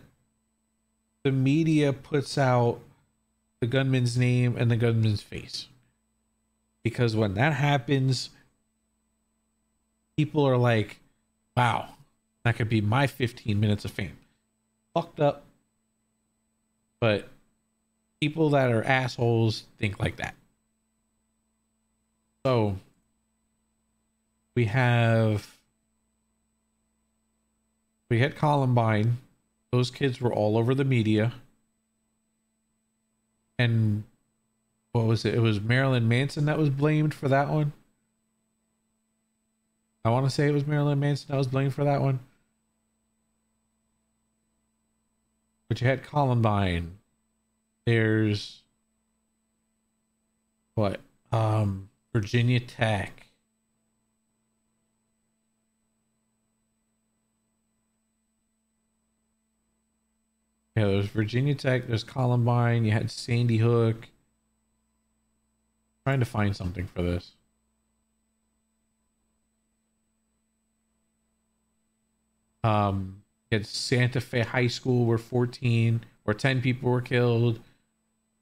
[1.24, 2.78] the media puts out
[3.60, 5.66] the gunman's name and the gunman's face
[6.84, 8.30] because when that happens,
[10.16, 11.00] people are like,
[11.56, 11.88] wow,
[12.44, 14.16] that could be my 15 minutes of fame.
[14.94, 15.44] Fucked up.
[17.00, 17.28] But
[18.20, 20.36] people that are assholes think like that.
[22.46, 22.76] So
[24.54, 25.56] we have
[28.08, 29.16] we had Columbine.
[29.72, 31.32] Those kids were all over the media.
[33.58, 34.04] and
[34.94, 35.34] what was it?
[35.34, 37.72] It was Marilyn Manson that was blamed for that one.
[40.04, 42.20] I want to say it was Marilyn Manson that was blamed for that one.
[45.68, 46.98] But you had Columbine.
[47.86, 48.62] There's
[50.76, 51.00] what?
[51.32, 53.26] Um, Virginia Tech.
[60.76, 64.08] Yeah, there's Virginia Tech, there's Columbine, you had Sandy Hook.
[66.04, 67.32] Trying to find something for this.
[72.62, 77.60] Um, at Santa Fe High School where 14 or 10 people were killed.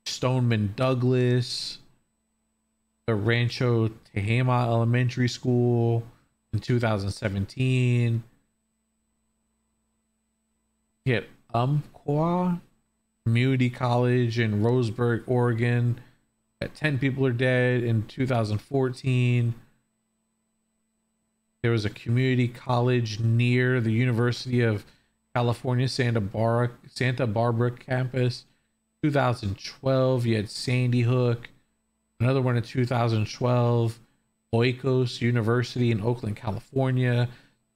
[0.05, 1.79] Stoneman Douglas,
[3.07, 6.05] the Rancho Tehama Elementary School
[6.53, 8.23] in 2017.
[11.05, 12.61] You had Umpqua
[13.25, 16.01] Community College in Roseburg, Oregon.
[16.63, 19.53] That 10 people are dead in 2014.
[21.61, 24.85] There was a community college near the University of
[25.35, 28.45] California Santa Barbara Santa Barbara campus.
[29.03, 31.49] 2012, you had Sandy Hook.
[32.21, 33.99] Another one in 2012,
[34.55, 37.29] Oikos University in Oakland, California.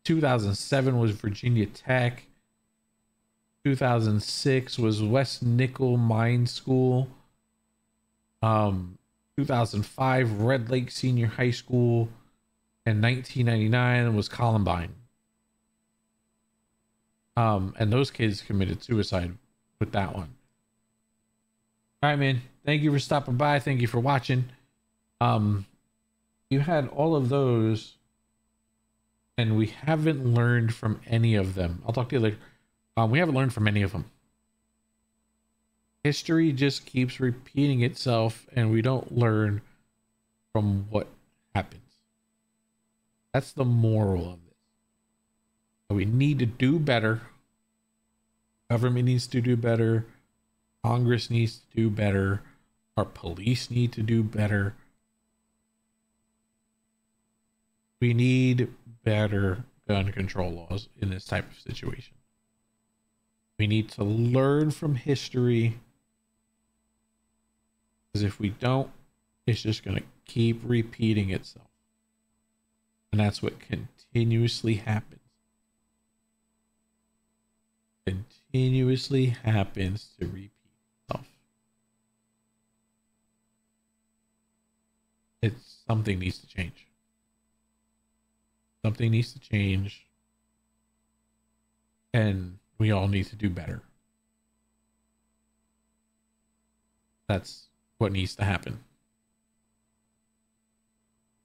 [0.04, 2.22] 2007 was Virginia Tech.
[3.64, 7.08] 2006 was West Nickel Mine School.
[8.42, 8.98] Um,
[9.36, 12.08] 2005 Red Lake Senior High School,
[12.84, 14.94] and 1999 was Columbine.
[17.36, 19.36] Um, and those kids committed suicide
[19.78, 20.34] with that one.
[22.02, 22.40] All right, man.
[22.64, 23.58] Thank you for stopping by.
[23.58, 24.46] Thank you for watching.
[25.20, 25.66] Um,
[26.48, 27.96] you had all of those,
[29.36, 31.82] and we haven't learned from any of them.
[31.86, 32.38] I'll talk to you later.
[32.96, 34.06] Um, we haven't learned from any of them.
[36.06, 39.60] History just keeps repeating itself, and we don't learn
[40.52, 41.08] from what
[41.52, 41.82] happens.
[43.34, 44.54] That's the moral of this.
[45.90, 47.22] We need to do better.
[48.70, 50.06] Government needs to do better.
[50.84, 52.42] Congress needs to do better.
[52.96, 54.76] Our police need to do better.
[58.00, 58.68] We need
[59.02, 62.14] better gun control laws in this type of situation.
[63.58, 65.80] We need to learn from history.
[68.16, 68.88] Because if we don't,
[69.46, 71.68] it's just going to keep repeating itself.
[73.12, 75.20] And that's what continuously happens.
[78.06, 80.50] Continuously happens to repeat
[81.02, 81.26] itself.
[85.42, 86.86] It's something needs to change.
[88.82, 90.06] Something needs to change.
[92.14, 93.82] And we all need to do better.
[97.28, 97.66] That's
[97.98, 98.80] what needs to happen.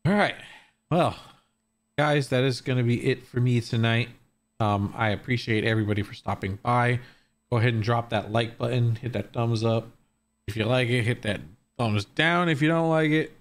[0.06, 0.36] All right.
[0.90, 1.16] Well,
[1.98, 4.10] guys, that is going to be it for me tonight.
[4.60, 7.00] Um, I appreciate everybody for stopping by.
[7.52, 9.90] Go ahead and drop that like button, hit that thumbs up.
[10.48, 11.42] If you like it, hit that
[11.78, 12.50] thumbs down.
[12.50, 13.32] If you don't like it,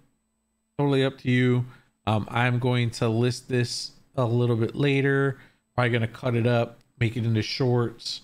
[0.79, 1.65] totally up to you.
[2.07, 5.39] Um, I'm going to list this a little bit later.
[5.75, 8.23] Probably going to cut it up, make it into shorts.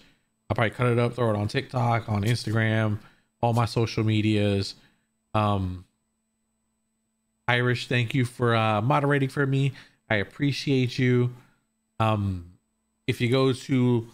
[0.48, 2.98] I'll probably cut it up, throw it on TikTok, on Instagram,
[3.46, 4.74] all my social medias.
[5.34, 5.84] Um,
[7.48, 9.72] Irish, thank you for uh, moderating for me.
[10.10, 11.32] I appreciate you.
[12.00, 12.52] Um,
[13.06, 14.08] if you go to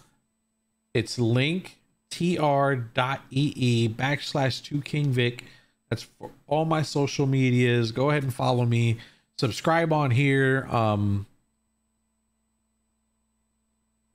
[0.93, 1.79] it's link
[2.11, 5.45] tr.ee backslash two king vic
[5.89, 8.97] that's for all my social medias go ahead and follow me
[9.37, 11.25] subscribe on here um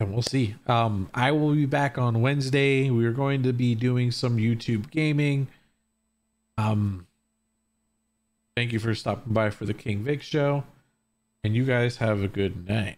[0.00, 0.54] and we'll see.
[0.66, 2.90] Um i will be back on wednesday.
[2.90, 5.48] We're going to be doing some youtube gaming.
[6.56, 7.06] Um
[8.56, 10.64] thank you for stopping by for the king vic show.
[11.44, 12.97] And you guys have a good night